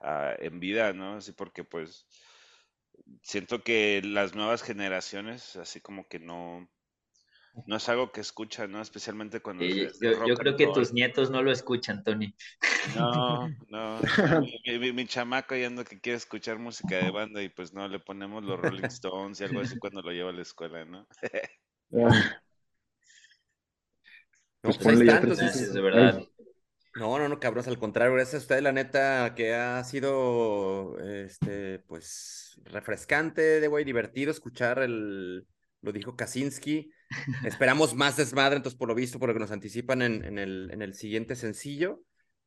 [0.00, 1.18] uh, en vida, ¿no?
[1.18, 2.08] Así porque, pues,
[3.22, 6.68] siento que las nuevas generaciones, así como que no,
[7.66, 8.80] no es algo que escuchan, ¿no?
[8.80, 9.64] Especialmente cuando...
[9.64, 12.34] yo, creo que tus nietos no lo escuchan, Tony.
[12.96, 14.00] No, no.
[14.66, 18.44] mi, chamaco ya ando que quiere escuchar música de banda y pues no, le ponemos
[18.44, 21.06] los Rolling Stones y algo así cuando lo lleva a la escuela, ¿no?
[24.60, 24.98] pues, pues
[25.72, 26.26] de verdad.
[26.96, 31.80] No, no, no, cabros, al contrario, gracias a usted, la neta, que ha sido, este,
[31.80, 35.44] pues, refrescante, de güey, divertido escuchar el,
[35.84, 36.92] lo dijo Kaczynski.
[37.44, 40.70] Esperamos más desmadre, entonces, por lo visto, por lo que nos anticipan en, en, el,
[40.72, 42.00] en el siguiente sencillo.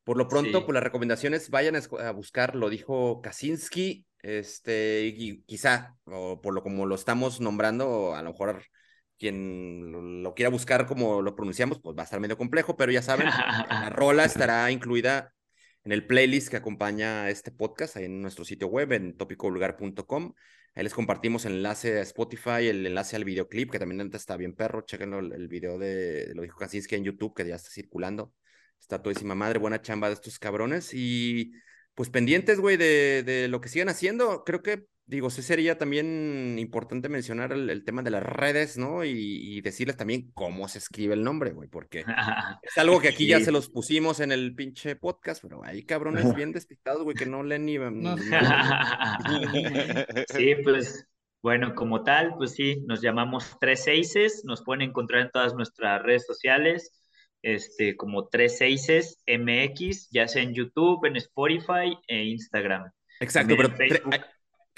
[0.08, 5.98] Por lo pronto, pues las recomendaciones, vayan a, buscar, lo dijo Kaczynski, este, y quizá,
[6.06, 8.64] o por lo como lo estamos nombrando, a lo mejor
[9.18, 13.02] quien lo, quiera buscar como lo pronunciamos, pues va a estar medio complejo, pero ya
[13.02, 13.28] saben,
[13.70, 15.34] la rola estará incluida
[15.84, 20.34] en el playlist que acompaña este podcast, ahí en nuestro sitio web, en topicovulgar.com.
[20.78, 24.54] Ahí les compartimos el enlace a Spotify, el enlace al videoclip, que también está bien
[24.54, 24.82] perro.
[24.82, 28.32] Chequenlo el, video de, lo dijo que en YouTube, que ya está circulando.
[28.80, 30.94] Está todísima madre, buena chamba de estos cabrones.
[30.94, 31.52] Y
[31.98, 34.44] pues pendientes, güey, de, de lo que sigan haciendo.
[34.46, 39.06] Creo que digo, sí sería también importante mencionar el, tema de las redes, ¿no?
[39.06, 42.06] Y, decirles también cómo se escribe el nombre, güey, porque
[42.62, 46.24] es algo que aquí ya se los pusimos en el pinche podcast, pero hay cabrones
[46.36, 47.78] bien despistados, güey, que no leen ni...
[50.30, 51.08] sí, pues,
[51.42, 56.04] bueno, como tal, pues sí, nos llamamos Tres Seises, nos pueden encontrar en todas nuestras
[56.04, 56.92] redes sociales,
[57.42, 62.92] este, como Tres Seises MX, ya sea en YouTube, en Spotify e Instagram.
[63.20, 63.74] Exacto, pero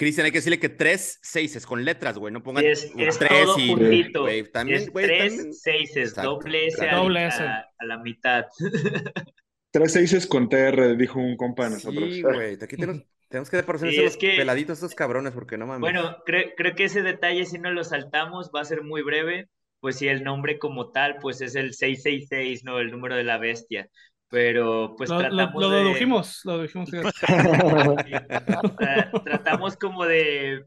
[0.00, 2.32] Cristian, hay que decirle que tres seises con letras, güey.
[2.32, 3.44] No pongan es, es tres
[4.14, 4.44] todo y.
[4.44, 8.46] También, es tres seises, doble S, a, la mitad.
[9.72, 12.12] Tres seises con TR, dijo un compa de nosotros.
[12.12, 12.54] Sí, güey.
[12.54, 15.80] Aquí tenemos, tenemos que depositar los peladitos estos cabrones, porque no mames.
[15.80, 19.48] Bueno, creo, creo que ese detalle, si no lo saltamos, va a ser muy breve.
[19.80, 22.78] Pues si el nombre como tal, pues es el 666, ¿no?
[22.78, 23.88] El número de la bestia
[24.30, 26.88] pero pues tratamos lo, dedujimos, lo dedujimos.
[29.24, 30.64] tratamos como de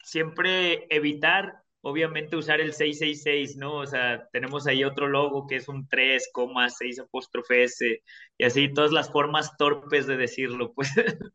[0.00, 3.78] siempre evitar, obviamente, usar el 666, ¿no?
[3.78, 8.00] O sea, tenemos ahí otro logo que es un 3,6 apóstrofe S,
[8.38, 10.88] y así todas las formas torpes de decirlo, pues.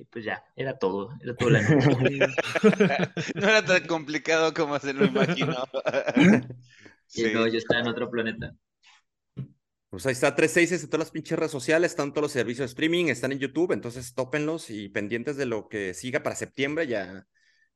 [0.00, 1.60] Y pues ya, era todo, era todo la
[3.34, 5.62] No era tan complicado como se lo imaginó.
[7.06, 7.30] sí.
[7.34, 8.54] No, yo estaba en otro planeta.
[9.90, 12.60] Pues ahí está, tres seises en todas las pinches redes sociales, están todos los servicios
[12.60, 16.86] de streaming, están en YouTube, entonces tópenlos y pendientes de lo que siga para septiembre,
[16.86, 17.26] ya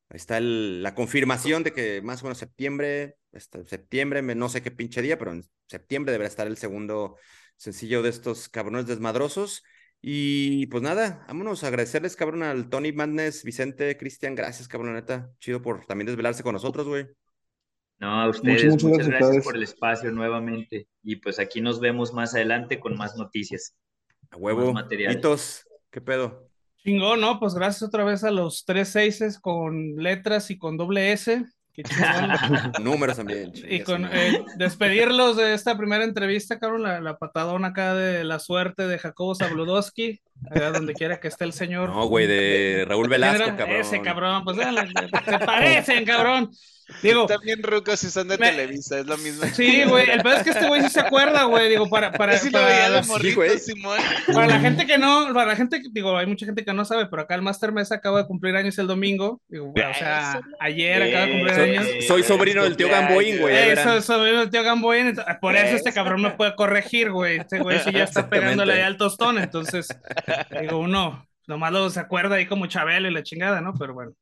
[0.09, 4.70] ahí está la confirmación de que más o menos septiembre, este, septiembre, no sé qué
[4.70, 7.18] pinche día, pero en septiembre deberá estar el segundo
[7.56, 9.62] sencillo de estos cabrones desmadrosos.
[10.06, 15.31] Y pues nada, vámonos a agradecerles, cabrón, al Tony Madness, Vicente, Cristian, gracias, cabrón, neta.
[15.40, 17.06] Chido por también desvelarse con nosotros, güey.
[18.01, 20.89] No, a ustedes, muchas, gracias, por el espacio nuevamente.
[21.02, 23.78] Y pues aquí nos vemos más adelante con más noticias.
[24.28, 24.74] A huevo.
[25.10, 26.51] Hitos, ¿qué pedo?
[26.82, 27.40] Chingón, ¿no?
[27.40, 31.47] Pues gracias otra vez a los tres seises con letras y con doble S.
[32.80, 33.52] Números también.
[33.68, 38.86] Y con eh, despedirlos de esta primera entrevista, cabrón, la, patadona acá de la suerte
[38.86, 40.20] de Jacobo Zabludowski,
[40.51, 41.90] allá donde quiera que esté el señor.
[41.90, 43.76] No, güey, de Raúl Velasco, cabrón.
[43.76, 46.51] Ese cabrón, pues se parecen, cabrón.
[47.02, 49.44] Digo, también rucos si son de Televisa, es lo mismo.
[49.55, 52.36] Sí, güey, el peor es que este güey sí se acuerda, güey, digo, para para
[52.36, 53.98] sí para, Simón.
[54.32, 57.06] para la gente que no, para la gente, digo, hay mucha gente que no sabe,
[57.06, 61.02] pero acá el Master Mesa acaba de cumplir años el domingo, digo, o sea, ayer
[61.02, 61.86] acaba de cumplir años.
[62.06, 63.77] Soy sobrino del tío Gamboín, güey.
[63.77, 67.81] Soy sobrino del tío Gamboín, por eso este cabrón me puede corregir, güey, este güey
[67.81, 69.89] sí ya está pegándole ahí al tostón, entonces,
[70.61, 73.74] digo, uno, Nomás lo se acuerda ahí como Chabelo y la chingada, ¿no?
[73.74, 74.12] Pero bueno.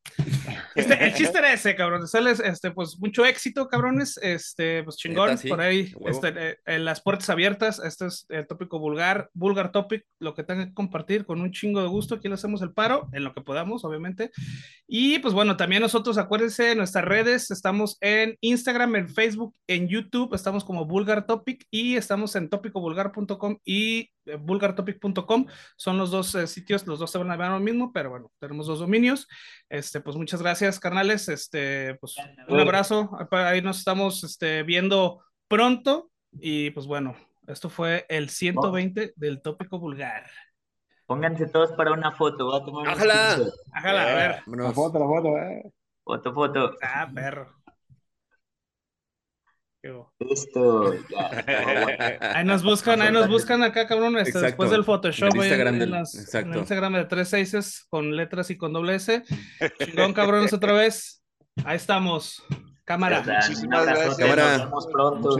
[0.75, 2.03] Este, el chiste era ese, cabrón.
[2.03, 4.19] Este, pues mucho éxito, cabrones.
[4.21, 5.37] Este, pues chingón.
[5.47, 7.79] Por ahí, este, eh, en las puertas abiertas.
[7.79, 11.81] Este es el tópico vulgar, vulgar topic, lo que tengan que compartir con un chingo
[11.81, 12.15] de gusto.
[12.15, 14.31] Aquí le hacemos el paro, en lo que podamos, obviamente.
[14.87, 19.87] Y pues bueno, también nosotros, acuérdense, en nuestras redes, estamos en Instagram, en Facebook, en
[19.87, 25.45] YouTube, estamos como Vulgar Topic y estamos en topicovulgar.com y eh, vulgartopic.com.
[25.75, 28.31] Son los dos eh, sitios, los dos se van a ver lo mismo, pero bueno,
[28.39, 29.27] tenemos dos dominios.
[29.69, 31.29] Este, pues muchas gracias, carnales.
[31.29, 32.15] Este, pues
[32.47, 33.09] un abrazo.
[33.31, 36.09] Ahí nos estamos este, viendo pronto.
[36.39, 37.15] Y pues bueno,
[37.47, 40.25] esto fue el 120 del tópico vulgar.
[41.05, 42.45] Pónganse todos para una foto.
[42.45, 42.87] Voy a tomar.
[42.89, 43.33] Ájala,
[43.73, 44.41] a ver.
[44.47, 45.71] La foto, la foto, eh.
[46.03, 46.77] Foto, foto.
[46.81, 47.62] Ah, perro.
[50.19, 50.91] Esto.
[52.21, 55.35] ahí nos buscan, ahí nos buscan acá, cabrón, este, después del Photoshop.
[55.35, 59.23] En Instagram, en, en Instagram de tres seises con letras y con doble S.
[59.83, 61.21] Chingón, cabrones, otra vez.
[61.65, 62.41] Ahí estamos.
[62.85, 63.21] Cámara.
[63.21, 64.17] Muchísimas gracias.
[64.17, 64.65] Cámara.
[64.65, 65.37] Nos pronto.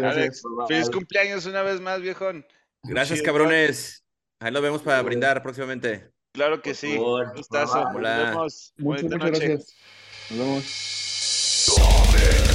[0.68, 2.45] Feliz cumpleaños una vez más, viejón.
[2.84, 4.03] Gracias, cabrones.
[4.40, 6.11] Ahí lo vemos para brindar próximamente.
[6.34, 6.98] Claro que sí.
[6.98, 7.91] Gustazo.
[7.91, 8.74] Nos vemos.
[8.78, 9.76] Muchas, muchas gracias.
[10.32, 12.53] Nos vemos.